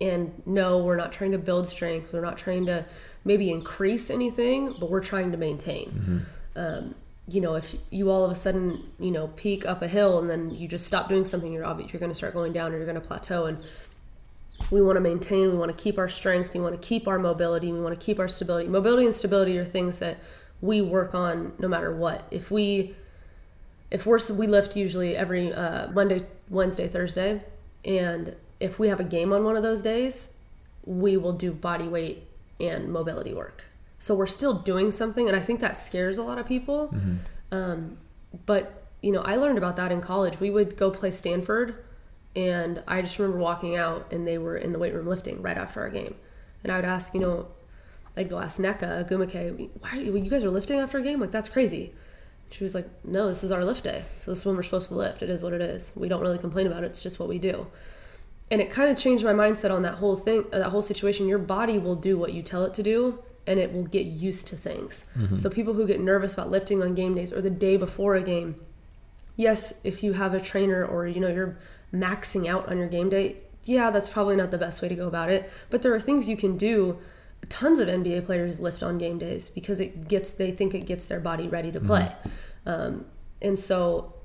and 0.00 0.42
no, 0.44 0.78
we're 0.78 0.96
not 0.96 1.12
trying 1.12 1.32
to 1.32 1.38
build 1.38 1.66
strength. 1.66 2.12
We're 2.12 2.20
not 2.20 2.36
trying 2.36 2.66
to 2.66 2.84
maybe 3.24 3.50
increase 3.50 4.10
anything, 4.10 4.74
but 4.78 4.90
we're 4.90 5.02
trying 5.02 5.32
to 5.32 5.38
maintain. 5.38 5.90
Mm-hmm. 5.90 6.18
Um, 6.56 6.94
you 7.28 7.40
know, 7.40 7.54
if 7.54 7.74
you 7.90 8.10
all 8.10 8.24
of 8.24 8.30
a 8.30 8.34
sudden, 8.34 8.84
you 9.00 9.10
know, 9.10 9.28
peak 9.28 9.66
up 9.66 9.82
a 9.82 9.88
hill 9.88 10.18
and 10.18 10.30
then 10.30 10.50
you 10.50 10.68
just 10.68 10.86
stop 10.86 11.08
doing 11.08 11.24
something, 11.24 11.52
you're 11.52 11.64
obvious 11.64 11.92
you're 11.92 12.00
going 12.00 12.12
to 12.12 12.16
start 12.16 12.34
going 12.34 12.52
down 12.52 12.72
or 12.72 12.76
you're 12.76 12.86
going 12.86 13.00
to 13.00 13.06
plateau. 13.06 13.46
And 13.46 13.58
we 14.70 14.80
want 14.80 14.96
to 14.96 15.00
maintain, 15.00 15.50
we 15.50 15.56
want 15.56 15.76
to 15.76 15.82
keep 15.82 15.98
our 15.98 16.08
strength, 16.08 16.54
we 16.54 16.60
want 16.60 16.80
to 16.80 16.86
keep 16.86 17.08
our 17.08 17.18
mobility, 17.18 17.72
we 17.72 17.80
want 17.80 17.98
to 17.98 18.04
keep 18.04 18.18
our 18.18 18.28
stability. 18.28 18.68
Mobility 18.68 19.06
and 19.06 19.14
stability 19.14 19.58
are 19.58 19.64
things 19.64 19.98
that 19.98 20.18
we 20.60 20.80
work 20.80 21.14
on 21.14 21.52
no 21.58 21.68
matter 21.68 21.94
what. 21.94 22.26
If 22.30 22.50
we 22.50 22.94
if 23.90 24.06
we're 24.06 24.18
we 24.34 24.46
lift 24.46 24.76
usually 24.76 25.16
every 25.16 25.52
uh, 25.52 25.90
Monday, 25.90 26.26
Wednesday, 26.48 26.88
Thursday, 26.88 27.42
and 27.84 28.36
if 28.60 28.78
we 28.78 28.88
have 28.88 29.00
a 29.00 29.04
game 29.04 29.32
on 29.32 29.44
one 29.44 29.56
of 29.56 29.62
those 29.62 29.82
days, 29.82 30.36
we 30.84 31.16
will 31.16 31.32
do 31.32 31.52
body 31.52 31.88
weight 31.88 32.24
and 32.60 32.88
mobility 32.92 33.34
work. 33.34 33.64
So 33.98 34.14
we're 34.14 34.26
still 34.26 34.54
doing 34.54 34.90
something, 34.92 35.26
and 35.26 35.36
I 35.36 35.40
think 35.40 35.60
that 35.60 35.76
scares 35.76 36.18
a 36.18 36.22
lot 36.22 36.38
of 36.38 36.46
people. 36.46 36.88
Mm-hmm. 36.88 37.16
Um, 37.50 37.98
but 38.44 38.84
you 39.02 39.12
know, 39.12 39.22
I 39.22 39.36
learned 39.36 39.58
about 39.58 39.76
that 39.76 39.92
in 39.92 40.00
college. 40.00 40.40
We 40.40 40.50
would 40.50 40.76
go 40.76 40.90
play 40.90 41.10
Stanford, 41.10 41.82
and 42.34 42.82
I 42.86 43.02
just 43.02 43.18
remember 43.18 43.38
walking 43.38 43.76
out, 43.76 44.10
and 44.12 44.26
they 44.26 44.38
were 44.38 44.56
in 44.56 44.72
the 44.72 44.78
weight 44.78 44.94
room 44.94 45.06
lifting 45.06 45.42
right 45.42 45.56
after 45.56 45.80
our 45.80 45.90
game, 45.90 46.14
and 46.62 46.72
I 46.72 46.76
would 46.76 46.84
ask, 46.84 47.14
you 47.14 47.20
know, 47.20 47.48
I'd 48.16 48.30
go 48.30 48.38
ask 48.38 48.58
Nneka 48.58 49.06
Ogwumike, 49.06 49.70
why 49.80 49.98
you, 49.98 50.16
you 50.16 50.30
guys 50.30 50.44
are 50.44 50.50
lifting 50.50 50.78
after 50.78 50.98
a 50.98 51.02
game? 51.02 51.20
Like 51.20 51.30
that's 51.30 51.48
crazy. 51.48 51.92
She 52.50 52.62
was 52.62 52.74
like, 52.74 52.88
no, 53.04 53.28
this 53.28 53.42
is 53.42 53.50
our 53.50 53.64
lift 53.64 53.84
day. 53.84 54.04
So 54.18 54.30
this 54.30 54.38
is 54.38 54.46
when 54.46 54.56
we're 54.56 54.62
supposed 54.62 54.88
to 54.88 54.94
lift. 54.94 55.20
It 55.20 55.28
is 55.28 55.42
what 55.42 55.52
it 55.52 55.60
is. 55.60 55.92
We 55.96 56.08
don't 56.08 56.20
really 56.20 56.38
complain 56.38 56.66
about 56.66 56.84
it. 56.84 56.86
It's 56.86 57.02
just 57.02 57.18
what 57.18 57.28
we 57.28 57.38
do 57.38 57.66
and 58.50 58.60
it 58.60 58.70
kind 58.70 58.90
of 58.90 58.96
changed 58.96 59.24
my 59.24 59.32
mindset 59.32 59.72
on 59.72 59.82
that 59.82 59.94
whole 59.94 60.16
thing 60.16 60.44
uh, 60.52 60.58
that 60.58 60.70
whole 60.70 60.82
situation. 60.82 61.28
Your 61.28 61.38
body 61.38 61.78
will 61.78 61.96
do 61.96 62.18
what 62.18 62.32
you 62.32 62.42
tell 62.42 62.64
it 62.64 62.74
to 62.74 62.82
do 62.82 63.22
and 63.46 63.60
it 63.60 63.72
will 63.72 63.84
get 63.84 64.06
used 64.06 64.48
to 64.48 64.56
things. 64.56 65.12
Mm-hmm. 65.16 65.38
so 65.38 65.48
people 65.48 65.74
who 65.74 65.86
get 65.86 66.00
nervous 66.00 66.34
about 66.34 66.50
lifting 66.50 66.82
on 66.82 66.94
game 66.94 67.14
days 67.14 67.32
or 67.32 67.40
the 67.40 67.50
day 67.50 67.76
before 67.76 68.14
a 68.14 68.22
game 68.22 68.56
yes 69.36 69.80
if 69.84 70.02
you 70.02 70.14
have 70.14 70.34
a 70.34 70.40
trainer 70.40 70.84
or 70.84 71.06
you 71.06 71.20
know 71.20 71.28
you're 71.28 71.56
maxing 71.92 72.48
out 72.48 72.68
on 72.68 72.78
your 72.78 72.88
game 72.88 73.08
day 73.08 73.36
yeah 73.64 73.90
that's 73.90 74.08
probably 74.08 74.34
not 74.34 74.50
the 74.50 74.58
best 74.58 74.82
way 74.82 74.88
to 74.88 74.94
go 74.94 75.06
about 75.06 75.30
it. 75.30 75.50
But 75.70 75.82
there 75.82 75.94
are 75.94 76.00
things 76.00 76.28
you 76.28 76.36
can 76.36 76.56
do. 76.56 76.98
Tons 77.48 77.78
of 77.78 77.88
nba 77.88 78.24
players 78.26 78.60
lift 78.60 78.82
on 78.82 78.98
game 78.98 79.18
days 79.18 79.50
because 79.50 79.80
it 79.80 80.08
gets 80.08 80.32
they 80.32 80.50
think 80.50 80.74
it 80.74 80.86
gets 80.86 81.06
their 81.06 81.20
body 81.20 81.48
ready 81.48 81.70
to 81.72 81.80
play. 81.80 82.12
Mm-hmm. 82.12 82.68
um, 82.68 83.04
and 83.42 83.58
so 83.58 84.15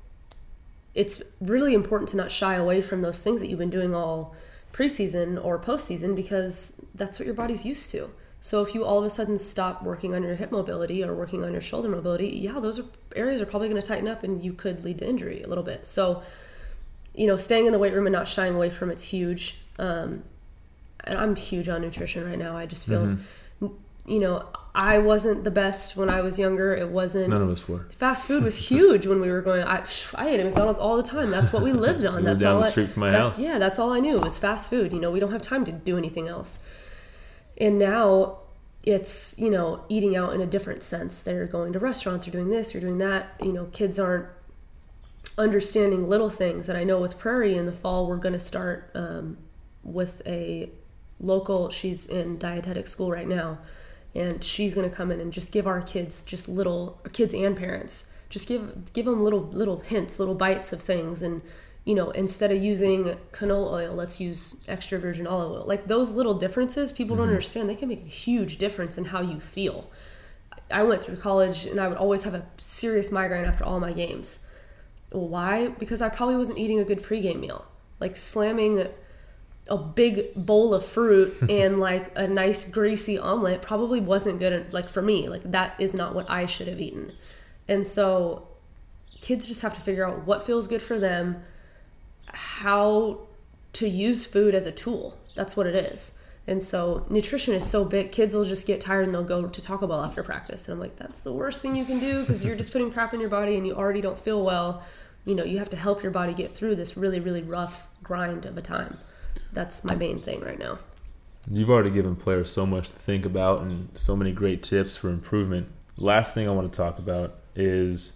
it's 0.94 1.22
really 1.40 1.74
important 1.74 2.10
to 2.10 2.18
not 2.18 2.32
shy 2.32 2.56
away 2.56 2.82
from 2.82 3.02
those 3.02 3.22
things 3.22 3.40
that 3.40 3.48
you've 3.48 3.60
been 3.60 3.70
doing 3.70 3.96
all 3.96 4.36
preseason 4.74 5.44
or 5.44 5.60
postseason 5.60 6.16
because 6.16 6.84
that's 6.96 7.20
what 7.20 7.26
your 7.26 7.36
body's 7.36 7.66
used 7.66 7.90
to. 7.92 8.10
So 8.44 8.64
if 8.64 8.74
you 8.74 8.84
all 8.84 8.98
of 8.98 9.06
a 9.06 9.10
sudden 9.10 9.38
stop 9.38 9.84
working 9.84 10.16
on 10.16 10.24
your 10.24 10.36
hip 10.36 10.52
mobility 10.52 11.04
or 11.04 11.14
working 11.14 11.44
on 11.44 11.52
your 11.52 11.62
shoulder 11.62 11.88
mobility, 11.88 12.28
yeah, 12.30 12.60
those 12.60 12.80
are, 12.80 12.86
areas 13.16 13.40
are 13.40 13.46
probably 13.46 13.70
going 13.70 13.82
to 13.82 13.88
tighten 13.88 14.08
up 14.08 14.24
and 14.24 14.44
you 14.44 14.54
could 14.54 14.84
lead 14.84 14.98
to 14.98 15.08
injury 15.08 15.44
a 15.44 15.48
little 15.48 15.64
bit. 15.64 15.86
So, 15.86 16.24
you 17.14 17.28
know, 17.28 17.38
staying 17.38 17.68
in 17.68 17.72
the 17.72 17.80
weight 17.80 17.94
room 17.94 18.08
and 18.08 18.14
not 18.14 18.28
shying 18.28 18.56
away 18.56 18.70
from 18.70 18.90
it's 18.90 19.04
huge. 19.04 19.62
Um, 19.78 20.24
and 21.04 21.16
I'm 21.16 21.36
huge 21.36 21.70
on 21.70 21.82
nutrition 21.82 22.26
right 22.26 22.40
now. 22.40 22.58
I 22.58 22.66
just 22.66 22.88
feel, 22.88 23.06
mm-hmm. 23.06 23.68
You 24.06 24.20
know, 24.20 24.46
I 24.74 25.00
wasn't 25.00 25.44
the 25.44 25.52
best 25.52 25.98
when 25.98 26.10
I 26.10 26.22
was 26.22 26.40
younger. 26.40 26.74
It 26.74 26.90
wasn't. 26.90 27.30
None 27.30 27.42
of 27.42 27.50
us 27.50 27.68
were. 27.68 27.86
Fast 27.90 28.28
food 28.28 28.44
was 28.44 28.70
huge 28.70 29.06
when 29.06 29.20
we 29.20 29.30
were 29.30 29.42
going. 29.42 29.64
I, 29.64 29.86
I 30.16 30.30
ate 30.30 30.40
at 30.40 30.46
McDonald's 30.46 30.80
all 30.80 30.96
the 30.96 31.04
time. 31.04 31.30
That's 31.30 31.52
what 31.52 31.62
we 31.62 31.74
lived 31.74 32.06
on. 32.06 32.24
that's 32.24 32.40
down 32.40 32.56
all 32.56 32.62
the 32.62 32.70
street 32.70 32.86
I, 32.86 32.88
from 32.88 33.02
my 33.02 33.12
that, 33.12 33.18
house. 33.18 33.40
Yeah, 33.40 33.58
that's 33.58 33.80
all 33.80 33.92
I 33.92 34.00
knew 34.00 34.18
It 34.18 34.24
was 34.24 34.38
fast 34.38 34.70
food. 34.70 34.94
You 34.94 35.00
know, 35.00 35.12
we 35.12 35.20
don't 35.20 35.32
have 35.32 35.42
time 35.42 35.66
to 35.66 35.72
do 35.72 35.98
anything 35.98 36.28
else. 36.28 36.60
And 37.58 37.78
now 37.78 38.38
it's 38.84 39.38
you 39.38 39.52
know 39.52 39.84
eating 39.90 40.16
out 40.16 40.34
in 40.34 40.40
a 40.40 40.46
different 40.46 40.84
sense. 40.84 41.22
They're 41.22 41.48
going 41.48 41.74
to 41.74 41.80
restaurants. 41.80 42.26
You're 42.26 42.32
doing 42.32 42.50
this. 42.50 42.74
You're 42.74 42.82
doing 42.82 42.98
that. 43.00 43.36
You 43.42 43.52
know, 43.52 43.66
kids 43.66 44.00
aren't 44.00 44.28
understanding 45.38 46.08
little 46.08 46.30
things. 46.30 46.70
And 46.70 46.78
I 46.78 46.86
know 46.86 47.00
with 47.00 47.20
Prairie 47.20 47.58
in 47.58 47.66
the 47.66 47.74
fall, 47.74 48.08
we're 48.08 48.18
going 48.18 48.34
to 48.34 48.40
start 48.40 48.90
um, 48.96 49.38
with 49.84 50.22
a 50.26 50.70
local. 51.20 51.70
She's 51.70 52.06
in 52.06 52.38
dietetic 52.38 52.88
school 52.88 53.12
right 53.12 53.28
now 53.28 53.60
and 54.14 54.44
she's 54.44 54.76
going 54.76 54.90
to 54.90 54.96
come 54.96 55.12
in 55.12 55.20
and 55.20 55.32
just 55.32 55.52
give 55.52 55.68
our 55.68 55.82
kids 55.82 56.24
just 56.24 56.50
little 56.50 57.00
kids 57.14 57.34
and 57.34 57.56
parents 57.56 58.12
just 58.32 58.48
give 58.48 58.94
give 58.94 59.06
them 59.06 59.24
little 59.24 59.42
little 59.42 59.82
hints 59.82 60.18
little 60.18 60.34
bites 60.34 60.74
of 60.74 60.82
things. 60.82 61.22
And 61.22 61.44
you 61.86 61.94
know 61.94 62.10
instead 62.12 62.52
of 62.52 62.64
using 62.64 63.18
canola 63.32 63.72
oil 63.74 63.94
let's 63.94 64.20
use 64.20 64.64
extra 64.68 64.98
virgin 64.98 65.28
olive 65.28 65.52
oil. 65.52 65.66
Like 65.68 65.86
those 65.86 66.12
little 66.12 66.34
differences 66.34 66.92
people 66.92 67.16
mm-hmm. 67.16 67.26
don't 67.26 67.34
understand. 67.34 67.70
They 67.70 67.76
can 67.76 67.90
make 67.90 68.02
a 68.02 68.08
huge 68.08 68.58
difference 68.58 68.98
in 68.98 69.06
how 69.06 69.22
you 69.22 69.40
feel. 69.40 69.92
I 70.72 70.84
went 70.84 71.04
through 71.04 71.18
college 71.18 71.66
and 71.66 71.80
i 71.80 71.88
would 71.88 71.98
always 71.98 72.24
have 72.24 72.34
a 72.34 72.46
serious 72.58 73.12
migraine 73.12 73.46
after 73.46 73.66
all 73.66 73.80
my 73.80 73.92
games. 73.92 74.40
Well, 75.12 75.28
why? 75.28 75.68
Because 75.68 76.02
i 76.02 76.10
probably 76.10 76.38
wasn't 76.38 76.58
eating 76.58 76.80
a 76.80 76.86
good 76.86 77.04
pregame 77.04 77.42
meal. 77.42 77.68
Like 78.00 78.16
slamming 78.16 78.88
a 79.70 79.78
big 79.78 80.34
bowl 80.36 80.74
of 80.74 80.86
fruit 80.86 81.34
and 81.50 81.80
like 81.90 82.12
a 82.18 82.28
nice 82.28 82.70
greasy 82.70 83.18
omelet 83.18 83.62
probably 83.62 84.00
wasn't 84.00 84.40
good 84.40 84.74
like 84.74 84.90
for 84.90 85.02
me. 85.02 85.30
Like 85.30 85.44
that 85.44 85.76
is 85.80 85.94
not 85.94 86.16
what 86.16 86.30
i 86.30 86.46
should 86.46 86.68
have 86.68 86.82
eaten. 86.82 87.14
And 87.68 87.86
so 87.86 88.48
kids 89.22 89.48
just 89.48 89.62
have 89.62 89.74
to 89.76 89.82
figure 89.82 90.06
out 90.06 90.26
what 90.26 90.44
feels 90.44 90.68
good 90.68 90.82
for 90.82 91.00
them 91.00 91.44
how 92.34 93.20
to 93.74 93.88
use 93.88 94.26
food 94.26 94.56
as 94.56 94.66
a 94.66 94.72
tool. 94.72 95.18
That's 95.36 95.56
what 95.56 95.68
it 95.68 95.76
is. 95.76 96.18
And 96.48 96.62
so 96.62 97.06
nutrition 97.10 97.54
is 97.54 97.70
so 97.70 97.86
big 97.86 98.12
kids 98.12 98.34
will 98.34 98.46
just 98.46 98.66
get 98.66 98.82
tired 98.82 99.06
and 99.06 99.14
they'll 99.14 99.24
go 99.24 99.48
to 99.48 99.62
taco 99.62 99.86
bell 99.88 100.04
after 100.04 100.24
practice. 100.24 100.68
And 100.68 100.74
i'm 100.74 100.80
like 100.80 100.96
that's 100.96 101.22
the 101.22 101.32
worst 101.32 101.62
thing 101.62 101.76
you 101.76 101.86
can 101.86 102.00
do 102.00 102.22
because 102.22 102.44
you're 102.44 102.56
just 102.56 102.72
putting 102.72 102.92
crap 102.92 103.14
in 103.14 103.20
your 103.20 103.30
body 103.30 103.56
and 103.56 103.66
you 103.66 103.76
already 103.76 104.02
don't 104.02 104.20
feel 104.20 104.44
well. 104.44 104.84
You 105.24 105.36
know 105.36 105.44
you 105.44 105.60
have 105.60 105.70
to 105.70 105.78
help 105.78 106.02
your 106.02 106.12
body 106.12 106.34
get 106.34 106.54
through 106.56 106.76
this 106.76 106.98
really 106.98 107.20
really 107.20 107.44
rough 107.44 107.88
grind 108.04 108.46
of 108.46 108.58
a 108.58 108.62
time 108.62 108.98
that's 109.54 109.84
my 109.84 109.96
main 109.96 110.20
thing 110.20 110.42
right 110.42 110.60
now. 110.60 110.78
You've 111.50 111.70
already 111.70 111.90
given 111.90 112.16
players 112.16 112.52
so 112.52 112.66
much 112.66 112.90
to 112.90 112.96
think 112.96 113.26
about 113.26 113.62
and 113.62 113.90
so 113.98 114.16
many 114.16 114.32
great 114.32 114.62
tips 114.62 114.98
for 114.98 115.10
improvement. 115.10 115.68
Last 115.98 116.34
thing 116.34 116.48
I 116.48 116.52
want 116.52 116.72
to 116.72 116.78
talk 116.78 117.00
about 117.00 117.36
is 117.56 118.14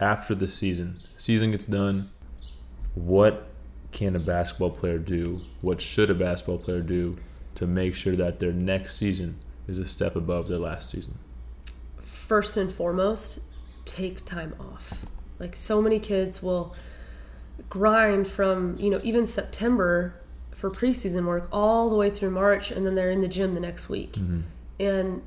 after 0.00 0.34
the 0.34 0.48
season. 0.48 0.98
Season 1.16 1.52
gets 1.52 1.66
done. 1.66 2.10
What 2.94 3.48
can 3.92 4.16
a 4.16 4.18
basketball 4.18 4.70
player 4.70 4.98
do? 4.98 5.42
What 5.60 5.80
should 5.80 6.10
a 6.10 6.14
basketball 6.14 6.58
player 6.58 6.80
do 6.80 7.16
to 7.54 7.66
make 7.66 7.94
sure 7.94 8.16
that 8.16 8.40
their 8.40 8.52
next 8.52 8.96
season 8.96 9.38
is 9.68 9.78
a 9.78 9.86
step 9.86 10.16
above 10.16 10.48
their 10.48 10.58
last 10.58 10.90
season? 10.90 11.18
First 11.98 12.56
and 12.56 12.70
foremost, 12.70 13.40
take 13.84 14.24
time 14.24 14.54
off. 14.58 15.06
Like 15.38 15.54
so 15.56 15.80
many 15.80 16.00
kids 16.00 16.42
will 16.42 16.74
grind 17.68 18.26
from, 18.26 18.76
you 18.78 18.90
know, 18.90 19.00
even 19.04 19.26
September 19.26 20.20
for 20.54 20.70
preseason 20.70 21.26
work 21.26 21.48
all 21.52 21.90
the 21.90 21.96
way 21.96 22.08
through 22.08 22.30
March, 22.30 22.70
and 22.70 22.86
then 22.86 22.94
they're 22.94 23.10
in 23.10 23.20
the 23.20 23.28
gym 23.28 23.54
the 23.54 23.60
next 23.60 23.88
week. 23.88 24.12
Mm-hmm. 24.12 24.40
And 24.80 25.22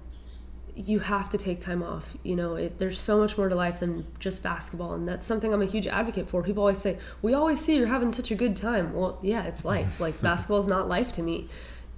you 0.74 1.00
have 1.00 1.30
to 1.32 1.38
take 1.38 1.60
time 1.60 1.82
off. 1.82 2.16
You 2.24 2.36
know, 2.36 2.56
it, 2.56 2.78
there's 2.78 3.00
so 3.00 3.20
much 3.20 3.38
more 3.38 3.50
to 3.50 3.56
life 3.56 3.80
than 3.80 4.06
just 4.20 4.44
basketball, 4.44 4.94
and 4.94 5.08
that's 5.08 5.28
something 5.28 5.54
I'm 5.54 5.62
a 5.62 5.66
huge 5.66 5.88
advocate 5.88 6.30
for. 6.30 6.44
People 6.44 6.64
always 6.64 6.78
say, 6.78 6.98
"We 7.22 7.34
always 7.34 7.60
see 7.60 7.76
you're 7.76 7.88
having 7.88 8.12
such 8.12 8.32
a 8.32 8.36
good 8.36 8.56
time." 8.56 8.94
Well, 8.94 9.20
yeah, 9.22 9.44
it's 9.44 9.66
life. 9.66 10.00
Like 10.08 10.22
basketball 10.22 10.60
is 10.60 10.68
not 10.68 10.88
life 10.88 11.12
to 11.14 11.22
me. 11.22 11.50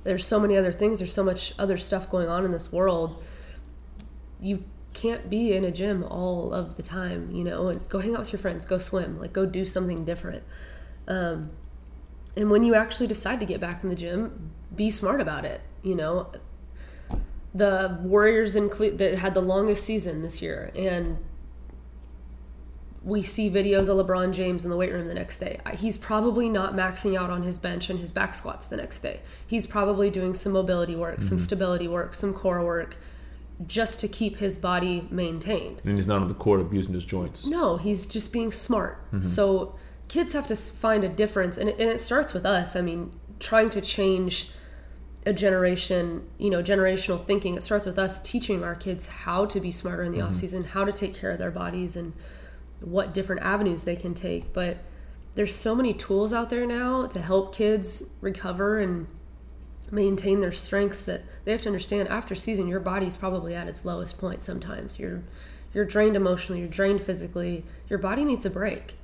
There's 0.04 0.26
so 0.26 0.40
many 0.40 0.58
other 0.58 0.72
things. 0.72 1.00
There's 1.00 1.14
so 1.14 1.24
much 1.24 1.54
other 1.60 1.78
stuff 1.78 2.10
going 2.10 2.30
on 2.30 2.46
in 2.46 2.52
this 2.52 2.72
world. 2.72 3.22
You 4.40 4.64
can't 4.94 5.30
be 5.30 5.54
in 5.54 5.64
a 5.64 5.72
gym 5.72 6.04
all 6.04 6.54
of 6.54 6.78
the 6.78 6.84
time, 6.84 7.30
you 7.32 7.44
know. 7.44 7.68
And 7.68 7.88
go 7.90 8.00
hang 8.00 8.14
out 8.14 8.20
with 8.20 8.32
your 8.32 8.40
friends. 8.40 8.66
Go 8.66 8.78
swim. 8.78 9.20
Like 9.20 9.34
go 9.34 9.46
do 9.46 9.66
something 9.66 10.06
different. 10.06 10.44
Um, 11.08 11.52
and 12.36 12.50
when 12.52 12.64
you 12.64 12.76
actually 12.76 13.08
decide 13.08 13.40
to 13.40 13.46
get 13.46 13.60
back 13.60 13.84
in 13.84 13.90
the 13.90 13.96
gym, 13.96 14.52
be 14.76 14.90
smart 14.90 15.22
about 15.22 15.46
it. 15.46 15.62
You 15.82 15.96
know, 15.96 16.32
the 17.54 18.00
Warriors 18.02 18.56
in 18.56 18.70
Cle- 18.70 18.98
that 18.98 19.20
had 19.20 19.34
the 19.34 19.42
longest 19.42 19.84
season 19.86 20.22
this 20.22 20.42
year, 20.42 20.72
and 20.76 21.18
we 23.04 23.22
see 23.22 23.50
videos 23.50 23.88
of 23.88 24.06
LeBron 24.06 24.34
James 24.34 24.64
in 24.64 24.70
the 24.70 24.78
weight 24.78 24.92
room 24.92 25.08
the 25.08 25.14
next 25.14 25.40
day. 25.40 25.60
He's 25.78 25.98
probably 25.98 26.50
not 26.50 26.76
maxing 26.76 27.18
out 27.18 27.30
on 27.30 27.44
his 27.44 27.58
bench 27.58 27.90
and 27.90 28.00
his 28.00 28.12
back 28.12 28.36
squats 28.36 28.68
the 28.68 28.78
next 28.78 29.00
day. 29.00 29.22
He's 29.48 29.66
probably 29.66 30.10
doing 30.10 30.34
some 30.34 30.52
mobility 30.52 30.96
work, 30.96 31.16
mm-hmm. 31.20 31.28
some 31.28 31.38
stability 31.40 31.88
work, 31.88 32.14
some 32.14 32.34
core 32.34 32.64
work 32.64 32.98
just 33.68 34.00
to 34.00 34.08
keep 34.08 34.38
his 34.38 34.58
body 34.58 35.08
maintained. 35.12 35.82
And 35.84 35.98
he's 35.98 36.08
not 36.08 36.22
on 36.22 36.28
the 36.28 36.34
court 36.34 36.62
abusing 36.62 36.94
his 36.94 37.06
joints. 37.06 37.46
No, 37.46 37.78
he's 37.78 38.06
just 38.06 38.32
being 38.32 38.52
smart. 38.52 39.04
Mm-hmm. 39.08 39.24
So 39.24 39.76
kids 40.10 40.34
have 40.34 40.48
to 40.48 40.56
find 40.56 41.06
a 41.06 41.10
difference, 41.10 41.58
and 41.58 41.70
it, 41.70 41.80
and 41.80 41.90
it 41.90 42.00
starts 42.00 42.34
with 42.34 42.46
us. 42.46 42.76
I 42.76 42.82
mean, 42.82 43.12
trying 43.40 43.70
to 43.70 43.80
change 43.82 44.52
a 45.26 45.32
generation, 45.32 46.28
you 46.38 46.50
know, 46.50 46.62
generational 46.62 47.24
thinking. 47.24 47.56
It 47.56 47.64
starts 47.64 47.86
with 47.86 47.98
us 47.98 48.20
teaching 48.20 48.64
our 48.64 48.76
kids 48.76 49.08
how 49.08 49.46
to 49.46 49.60
be 49.62 49.72
smarter 49.72 50.04
in 50.04 50.12
the 50.12 50.18
mm-hmm. 50.18 50.28
off 50.28 50.36
season, 50.36 50.66
how 50.66 50.84
to 50.84 50.92
take 50.92 51.14
care 51.14 51.32
of 51.32 51.40
their 51.40 51.52
bodies, 51.52 51.96
and 51.96 52.14
what 52.82 53.14
different 53.14 53.42
avenues 53.42 53.84
they 53.84 53.96
can 53.96 54.14
take. 54.14 54.52
But 54.52 54.78
there's 55.34 55.56
so 55.56 55.76
many 55.76 55.94
tools 55.94 56.34
out 56.34 56.50
there 56.50 56.66
now 56.66 57.06
to 57.08 57.22
help 57.22 57.56
kids 57.56 58.12
recover 58.20 58.80
and 58.80 59.08
maintain 59.92 60.40
their 60.40 60.52
strengths 60.52 61.06
that 61.06 61.24
they 61.46 61.52
have 61.52 61.62
to 61.62 61.70
understand 61.70 62.08
after 62.10 62.36
season 62.36 62.68
your 62.68 62.80
body's 62.80 63.18
probably 63.18 63.56
at 63.56 63.68
its 63.68 63.84
lowest 63.84 64.20
point 64.20 64.44
sometimes 64.44 65.00
you're 65.00 65.24
you're 65.74 65.86
drained 65.86 66.16
emotionally 66.16 66.60
you're 66.60 66.70
drained 66.70 67.02
physically 67.02 67.66
your 67.88 67.98
body 67.98 68.24
needs 68.24 68.46
a 68.46 68.52
break 68.52 68.99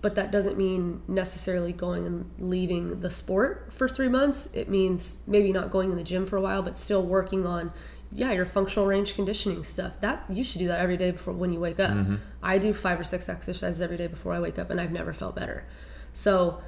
but 0.00 0.14
that 0.14 0.30
doesn't 0.30 0.56
mean 0.56 1.02
necessarily 1.08 1.72
going 1.72 2.06
and 2.06 2.30
leaving 2.38 3.00
the 3.00 3.10
sport 3.10 3.72
for 3.72 3.88
three 3.88 4.08
months. 4.08 4.48
It 4.54 4.68
means 4.68 5.22
maybe 5.26 5.52
not 5.52 5.70
going 5.70 5.90
in 5.90 5.96
the 5.96 6.04
gym 6.04 6.24
for 6.24 6.36
a 6.36 6.40
while, 6.40 6.62
but 6.62 6.76
still 6.76 7.04
working 7.04 7.46
on, 7.46 7.72
yeah, 8.12 8.32
your 8.32 8.46
functional 8.46 8.86
range 8.86 9.14
conditioning 9.14 9.64
stuff. 9.64 10.00
That 10.00 10.24
you 10.28 10.44
should 10.44 10.60
do 10.60 10.68
that 10.68 10.78
every 10.78 10.96
day 10.96 11.10
before 11.10 11.34
when 11.34 11.52
you 11.52 11.58
wake 11.58 11.80
up. 11.80 11.90
Mm-hmm. 11.90 12.16
I 12.42 12.58
do 12.58 12.72
five 12.72 13.00
or 13.00 13.04
six 13.04 13.28
exercises 13.28 13.80
every 13.80 13.96
day 13.96 14.06
before 14.06 14.32
I 14.32 14.40
wake 14.40 14.58
up, 14.58 14.70
and 14.70 14.80
I've 14.80 14.92
never 14.92 15.12
felt 15.12 15.34
better. 15.34 15.66
So 16.12 16.62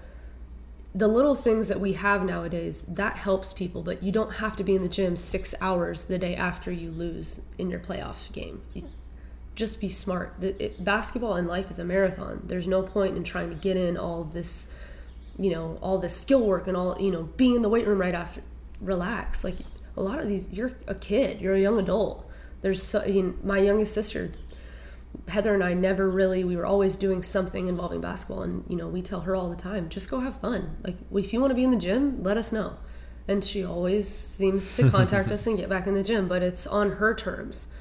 the 0.93 1.07
little 1.07 1.37
things 1.37 1.69
that 1.69 1.79
we 1.79 1.93
have 1.93 2.25
nowadays 2.25 2.83
that 2.89 3.17
helps 3.17 3.53
people 3.53 3.81
but 3.81 4.03
you 4.03 4.11
don't 4.11 4.35
have 4.35 4.57
to 4.57 4.65
be 4.65 4.75
in 4.75 4.83
the 4.83 4.89
gym 4.89 5.17
six 5.17 5.55
hours 5.61 6.05
the 6.05 6.19
day 6.19 6.35
after 6.35 6.73
you 6.73 6.91
lose 6.91 7.43
in 7.59 7.71
your 7.71 7.79
playoff 7.79 8.33
game 8.33 8.63
just 9.61 9.81
be 9.81 9.91
smart. 9.91 10.43
It, 10.43 10.83
basketball 10.83 11.37
in 11.37 11.47
life 11.47 11.71
is 11.71 11.79
a 11.79 11.85
marathon. 11.85 12.43
There's 12.45 12.67
no 12.67 12.83
point 12.83 13.17
in 13.17 13.23
trying 13.23 13.51
to 13.51 13.55
get 13.55 13.77
in 13.77 13.97
all 13.97 14.25
this, 14.25 14.75
you 15.39 15.51
know, 15.51 15.79
all 15.81 15.99
this 15.99 16.19
skill 16.19 16.45
work 16.45 16.67
and 16.67 16.77
all, 16.77 16.97
you 16.99 17.13
know, 17.13 17.25
being 17.37 17.55
in 17.55 17.63
the 17.63 17.69
weight 17.69 17.87
room 17.87 18.01
right 18.01 18.15
after. 18.15 18.43
Relax. 18.81 19.45
Like 19.45 19.57
a 19.97 20.03
lot 20.03 20.19
of 20.19 20.27
these, 20.27 20.51
you're 20.51 20.73
a 20.89 20.95
kid, 20.95 21.41
you're 21.41 21.55
a 21.55 21.61
young 21.61 21.79
adult. 21.79 22.29
There's 22.63 22.83
so, 22.83 23.05
you 23.05 23.23
know, 23.23 23.35
my 23.45 23.59
youngest 23.59 23.95
sister, 23.95 24.33
Heather 25.29 25.55
and 25.55 25.63
I 25.63 25.75
never 25.75 26.09
really, 26.09 26.43
we 26.43 26.57
were 26.57 26.67
always 26.67 26.97
doing 26.97 27.23
something 27.23 27.69
involving 27.69 28.01
basketball. 28.01 28.43
And, 28.43 28.65
you 28.67 28.77
know, 28.77 28.89
we 28.89 29.03
tell 29.03 29.21
her 29.21 29.37
all 29.37 29.51
the 29.51 29.57
time, 29.57 29.91
just 29.91 30.11
go 30.11 30.21
have 30.21 30.41
fun. 30.41 30.79
Like, 30.83 30.97
if 31.13 31.33
you 31.33 31.41
want 31.41 31.51
to 31.51 31.55
be 31.55 31.65
in 31.65 31.71
the 31.71 31.77
gym, 31.77 32.23
let 32.23 32.39
us 32.39 32.51
know. 32.51 32.79
And 33.29 33.45
she 33.45 33.63
always 33.63 34.09
seems 34.09 34.75
to 34.77 34.91
contact 34.91 35.31
us 35.33 35.47
and 35.47 35.59
get 35.59 35.69
back 35.69 35.87
in 35.87 35.95
the 35.95 36.03
gym, 36.03 36.29
but 36.29 36.43
it's 36.43 36.67
on 36.67 36.93
her 36.93 37.15
terms 37.15 37.73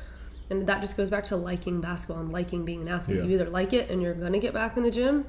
and 0.49 0.65
that 0.67 0.81
just 0.81 0.97
goes 0.97 1.09
back 1.09 1.25
to 1.25 1.35
liking 1.35 1.79
basketball 1.81 2.21
and 2.21 2.31
liking 2.31 2.65
being 2.65 2.81
an 2.81 2.87
athlete. 2.87 3.17
Yeah. 3.17 3.23
You 3.25 3.31
either 3.35 3.49
like 3.49 3.73
it 3.73 3.89
and 3.89 4.01
you're 4.01 4.13
going 4.13 4.33
to 4.33 4.39
get 4.39 4.53
back 4.53 4.77
in 4.77 4.83
the 4.83 4.91
gym 4.91 5.25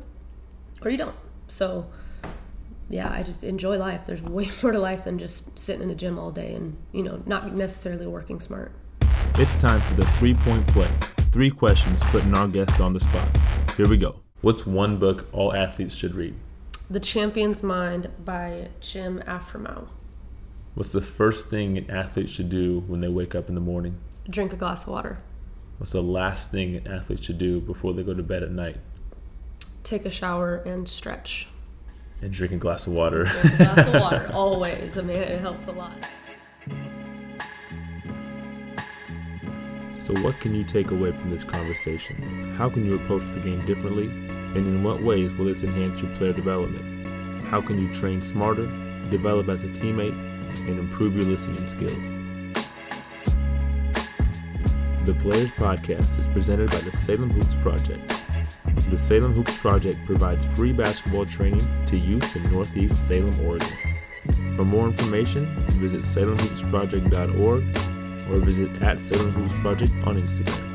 or 0.83 0.91
you 0.91 0.97
don't. 0.97 1.17
So, 1.47 1.91
yeah, 2.89 3.13
I 3.13 3.23
just 3.23 3.45
enjoy 3.45 3.77
life. 3.79 4.07
There's 4.07 4.23
way 4.23 4.49
more 4.63 4.73
to 4.73 4.79
life 4.79 5.05
than 5.05 5.19
just 5.19 5.59
sitting 5.59 5.83
in 5.83 5.91
a 5.91 5.95
gym 5.95 6.19
all 6.19 6.31
day 6.31 6.55
and, 6.55 6.77
you 6.93 7.03
know, 7.03 7.23
not 7.27 7.55
necessarily 7.55 8.07
working 8.07 8.41
smart. 8.41 8.73
It's 9.35 9.57
time 9.57 9.81
for 9.81 9.95
the 9.95 10.07
three 10.13 10.35
point 10.35 10.67
play. 10.69 10.89
Three 11.33 11.51
questions 11.51 12.03
putting 12.05 12.35
our 12.35 12.49
guest 12.49 12.81
on 12.81 12.93
the 12.93 13.01
spot. 13.01 13.29
Here 13.77 13.89
we 13.89 13.97
go. 13.97 14.21
What's 14.41 14.67
one 14.67 14.99
book 14.99 15.29
all 15.33 15.55
athletes 15.55 15.95
should 15.95 16.15
read? 16.15 16.35
The 16.91 16.99
Champion's 16.99 17.63
Mind 17.63 18.11
by 18.25 18.69
Jim 18.81 19.23
Afremow. 19.27 19.89
What's 20.75 20.91
the 20.91 21.01
first 21.01 21.47
thing 21.47 21.77
an 21.79 21.91
athlete 21.91 22.29
should 22.29 22.49
do 22.49 22.81
when 22.87 23.01
they 23.01 23.09
wake 23.09 23.35
up 23.35 23.49
in 23.49 23.55
the 23.55 23.61
morning? 23.61 23.99
Drink 24.29 24.53
a 24.53 24.57
glass 24.57 24.85
of 24.85 24.91
water. 24.91 25.23
What's 25.79 25.93
the 25.93 26.03
last 26.03 26.51
thing 26.51 26.77
an 26.77 26.87
athlete 26.87 27.25
should 27.25 27.39
do 27.39 27.61
before 27.61 27.95
they 27.95 28.03
go 28.03 28.13
to 28.13 28.23
bed 28.23 28.43
at 28.43 28.51
night? 28.51 28.77
Take 29.83 30.05
a 30.05 30.11
shower 30.11 30.57
and 30.57 30.89
stretch. 30.89 31.49
And 32.21 32.33
drink 32.33 32.53
a 32.53 32.59
glass 32.59 32.87
of 32.87 32.93
water. 32.93 33.25
Drink 33.25 33.55
a 33.55 33.57
glass 33.57 33.87
of 33.87 33.95
water, 33.95 34.31
always. 34.35 34.99
I 34.99 35.01
mean, 35.01 35.17
it 35.17 35.41
helps 35.41 35.69
a 35.69 35.73
lot. 35.73 35.97
So, 39.95 40.15
what 40.21 40.39
can 40.39 40.55
you 40.55 40.65
take 40.65 40.91
away 40.91 41.13
from 41.13 41.31
this 41.31 41.45
conversation? 41.45 42.55
How 42.57 42.69
can 42.69 42.85
you 42.85 42.97
approach 42.97 43.23
the 43.33 43.41
game 43.41 43.65
differently? 43.65 44.07
And 44.07 44.57
in 44.57 44.83
what 44.83 45.03
ways 45.03 45.33
will 45.35 45.47
this 45.47 45.63
enhance 45.63 46.03
your 46.03 46.15
player 46.17 46.33
development? 46.33 47.47
How 47.47 47.61
can 47.61 47.79
you 47.79 47.93
train 47.95 48.21
smarter, 48.21 48.67
develop 49.09 49.49
as 49.49 49.65
a 49.65 49.69
teammate, 49.69 50.19
and 50.69 50.79
improve 50.79 51.17
your 51.17 51.25
listening 51.25 51.67
skills? 51.67 52.13
The 55.07 55.15
Players 55.15 55.51
Podcast 55.53 56.19
is 56.19 56.29
presented 56.29 56.71
by 56.71 56.81
the 56.81 56.93
Salem 56.93 57.31
Hoops 57.31 57.55
Project. 57.55 58.07
The 58.91 58.99
Salem 58.99 59.33
Hoops 59.33 59.57
Project 59.57 60.05
provides 60.05 60.45
free 60.45 60.73
basketball 60.73 61.25
training 61.25 61.67
to 61.87 61.97
youth 61.97 62.37
in 62.37 62.53
Northeast 62.53 63.09
Salem, 63.09 63.41
Oregon. 63.41 63.67
For 64.55 64.65
more 64.65 64.87
information, 64.87 65.47
visit 65.81 66.03
salemhoopsproject.org 66.03 67.63
or 68.31 68.45
visit 68.45 68.83
at 68.83 69.01
Salem 69.01 69.31
Hoops 69.33 69.55
Project 69.63 69.93
on 70.07 70.21
Instagram. 70.21 70.70